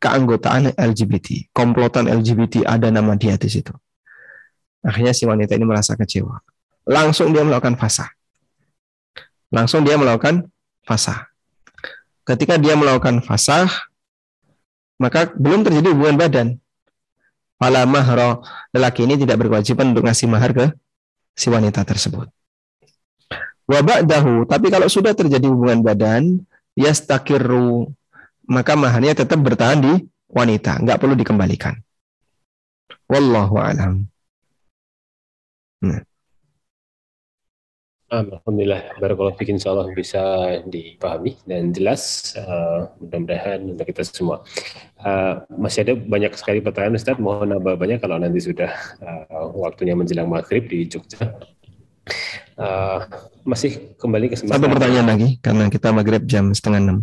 [0.00, 3.76] keanggotaan LGBT, komplotan LGBT ada nama dia di situ.
[4.80, 6.40] Akhirnya si wanita ini merasa kecewa.
[6.88, 8.08] Langsung dia melakukan fasa.
[9.52, 10.48] Langsung dia melakukan
[10.88, 11.28] fasa.
[12.24, 13.68] Ketika dia melakukan fasah,
[14.96, 16.48] maka belum terjadi hubungan badan,
[17.58, 18.38] Fala mahra,
[18.70, 20.70] lelaki ini tidak berkewajiban untuk ngasih mahar ke
[21.34, 22.30] si wanita tersebut.
[23.68, 26.40] Wa ba'dahu, tapi kalau sudah terjadi hubungan badan,
[26.72, 27.92] yastakiru,
[28.48, 29.92] maka maharnya tetap bertahan di
[30.32, 31.76] wanita, nggak perlu dikembalikan.
[33.12, 34.08] Wallahu a'lam.
[35.84, 36.00] Nah.
[38.08, 40.20] Alhamdulillah, barakallahu fikin insyaallah bisa
[40.64, 44.40] dipahami dan jelas uh, mudah-mudahan untuk kita semua.
[44.96, 48.72] Uh, masih ada banyak sekali pertanyaan Ustaz, mohon nambah banyak kalau nanti sudah
[49.04, 51.36] uh, waktunya menjelang maghrib di Jogja.
[52.58, 53.06] Uh,
[53.46, 56.98] masih kembali ke Satu pertanyaan lagi, karena kita maghrib jam setengah enam.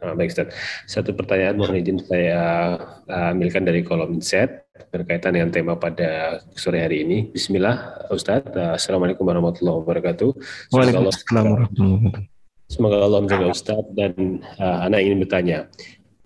[0.00, 0.56] Nah, baik Ustaz.
[0.88, 6.80] Satu pertanyaan mohon izin saya uh, ambilkan dari kolom chat berkaitan dengan tema pada sore
[6.80, 7.28] hari ini.
[7.28, 8.44] Bismillah Ustaz.
[8.56, 10.32] Uh, Assalamualaikum warahmatullahi wabarakatuh.
[10.72, 12.32] Waalaikumsalam warahmatullahi wabarakatuh.
[12.64, 15.58] Semoga Allah menjaga Ustaz dan uh, anak ingin bertanya.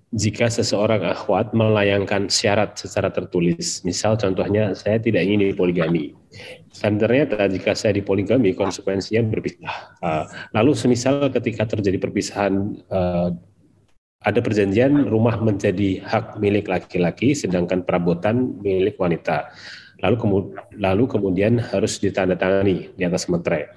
[0.09, 6.17] Jika seseorang akhwat melayangkan syarat secara tertulis, misal contohnya saya tidak ingin dipoligami,
[6.81, 9.77] dan ternyata jika saya dipoligami konsekuensinya berpisah.
[10.57, 13.37] Lalu semisal ketika terjadi perpisahan uh,
[14.25, 19.53] ada perjanjian rumah menjadi hak milik laki-laki sedangkan perabotan milik wanita.
[20.01, 23.69] Lalu lalu kemudian harus ditandatangani di atas meterai.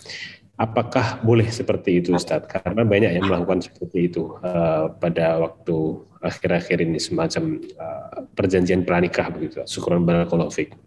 [0.55, 2.45] Apakah boleh seperti itu Ustaz?
[2.45, 9.27] Karena banyak yang melakukan seperti itu uh, pada waktu akhir-akhir ini semacam uh, perjanjian pranikah
[9.33, 9.65] begitu.
[9.65, 10.77] Syukuran barakallahu fiik.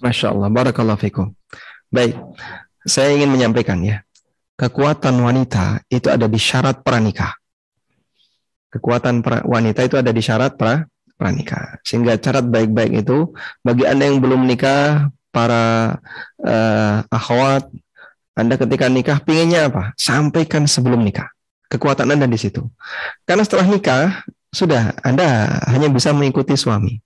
[0.00, 1.34] Masya Allah, barakallahu fikum.
[1.90, 2.14] Baik,
[2.86, 4.06] saya ingin menyampaikan ya,
[4.56, 7.34] kekuatan wanita itu ada di syarat pranikah
[8.76, 10.84] kekuatan wanita itu ada di syarat pra
[11.16, 11.80] pranikah.
[11.80, 13.32] Sehingga syarat baik-baik itu
[13.64, 15.96] bagi Anda yang belum nikah, para
[16.44, 17.72] uh, akhwat,
[18.36, 19.96] Anda ketika nikah pinginnya apa?
[19.96, 21.32] Sampaikan sebelum nikah.
[21.72, 22.68] Kekuatan Anda di situ.
[23.24, 24.22] Karena setelah nikah,
[24.52, 26.98] sudah Anda hanya bisa mengikuti suami.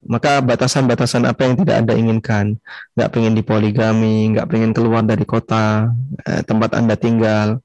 [0.00, 2.56] Maka batasan-batasan apa yang tidak Anda inginkan,
[2.96, 5.92] nggak pengen dipoligami, nggak pengen keluar dari kota,
[6.24, 7.60] eh, tempat Anda tinggal,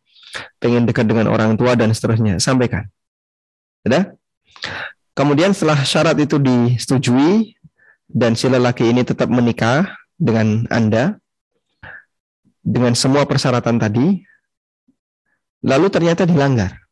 [0.60, 2.92] pengen dekat dengan orang tua dan seterusnya, sampaikan.
[3.88, 4.12] Sudah?
[5.16, 7.56] Kemudian setelah syarat itu disetujui
[8.12, 11.24] dan si lelaki ini tetap menikah dengan Anda
[12.66, 14.26] dengan semua persyaratan tadi,
[15.62, 16.85] lalu ternyata dilanggar.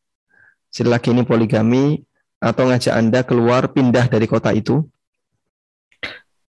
[0.73, 2.01] Si lelaki ini poligami
[2.41, 4.81] atau ngajak Anda keluar pindah dari kota itu,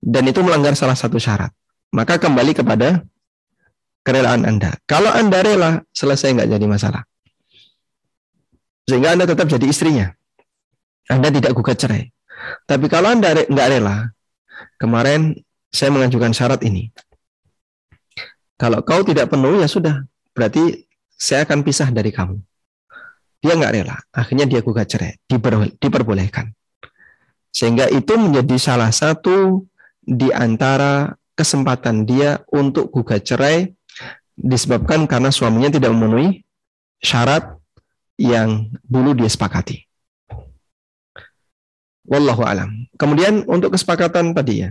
[0.04, 1.50] dan itu melanggar salah satu syarat.
[1.90, 3.02] Maka kembali kepada
[4.06, 4.78] kerelaan Anda.
[4.86, 7.02] Kalau Anda rela, selesai nggak jadi masalah.
[8.86, 10.14] Sehingga Anda tetap jadi istrinya.
[11.10, 12.12] Anda tidak gugat cerai.
[12.70, 14.12] Tapi kalau Anda nggak rela,
[14.78, 15.34] kemarin
[15.74, 16.94] saya mengajukan syarat ini.
[18.60, 20.06] Kalau kau tidak penuh, ya sudah.
[20.38, 20.86] Berarti
[21.16, 22.38] saya akan pisah dari kamu.
[23.44, 24.00] Dia nggak rela.
[24.16, 25.20] Akhirnya dia gugat cerai.
[25.78, 26.56] diperbolehkan.
[27.54, 29.68] Sehingga itu menjadi salah satu
[30.00, 33.70] di antara kesempatan dia untuk gugat cerai
[34.34, 36.42] disebabkan karena suaminya tidak memenuhi
[37.04, 37.60] syarat
[38.18, 39.86] yang dulu dia sepakati.
[42.04, 42.88] Wallahu alam.
[43.00, 44.70] Kemudian untuk kesepakatan tadi ya,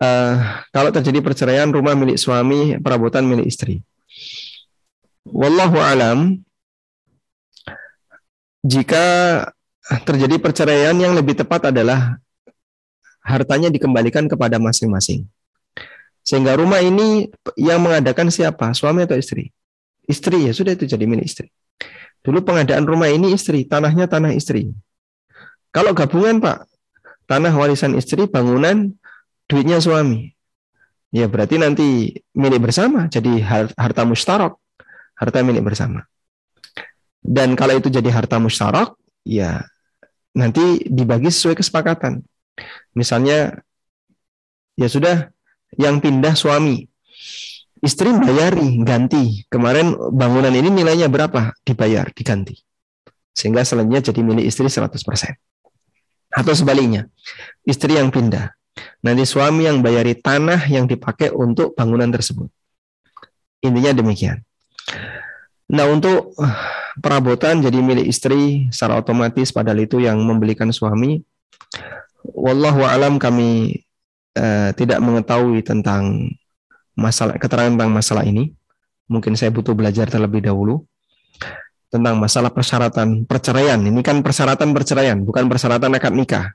[0.00, 0.34] uh,
[0.72, 3.80] kalau terjadi perceraian rumah milik suami, perabotan milik istri.
[5.24, 6.42] Wallahu alam.
[8.60, 9.04] Jika
[10.04, 12.20] terjadi perceraian yang lebih tepat adalah
[13.24, 15.28] hartanya dikembalikan kepada masing-masing.
[16.20, 18.70] Sehingga rumah ini yang mengadakan siapa?
[18.76, 19.50] Suami atau istri?
[20.04, 21.48] Istri ya sudah itu jadi milik istri.
[22.20, 24.68] Dulu pengadaan rumah ini istri, tanahnya tanah istri.
[25.72, 26.68] Kalau gabungan Pak,
[27.24, 28.92] tanah warisan istri, bangunan,
[29.48, 30.34] duitnya suami.
[31.10, 33.40] Ya berarti nanti milik bersama, jadi
[33.74, 34.60] harta mustarok,
[35.16, 36.04] harta milik bersama.
[37.20, 39.60] Dan kalau itu jadi harta mustarok, ya
[40.32, 42.24] nanti dibagi sesuai kesepakatan.
[42.96, 43.60] Misalnya
[44.80, 45.28] Ya sudah,
[45.76, 46.88] yang pindah suami.
[47.84, 49.44] Istri bayari, ganti.
[49.52, 51.52] Kemarin bangunan ini nilainya berapa?
[51.60, 52.56] Dibayar, diganti.
[53.36, 55.36] Sehingga selanjutnya jadi milik istri 100%.
[56.32, 57.12] Atau sebaliknya,
[57.68, 58.56] istri yang pindah.
[59.04, 62.48] Nanti suami yang bayari tanah yang dipakai untuk bangunan tersebut.
[63.60, 64.40] Intinya demikian.
[65.70, 66.56] Nah untuk eh,
[66.98, 71.22] perabotan jadi milik istri secara otomatis padahal itu yang membelikan suami.
[72.26, 73.80] Wallahu alam kami
[74.34, 76.34] eh, tidak mengetahui tentang
[76.98, 78.50] masalah keterangan tentang masalah ini.
[79.10, 80.86] Mungkin saya butuh belajar terlebih dahulu
[81.90, 83.78] tentang masalah persyaratan perceraian.
[83.78, 86.46] Ini kan persyaratan perceraian, bukan persyaratan akad nikah.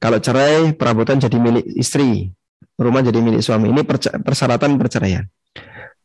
[0.00, 2.32] Kalau cerai, perabotan jadi milik istri,
[2.80, 3.68] rumah jadi milik suami.
[3.68, 3.84] Ini
[4.24, 5.28] persyaratan perceraian.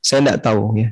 [0.04, 0.92] Saya tidak tahu ya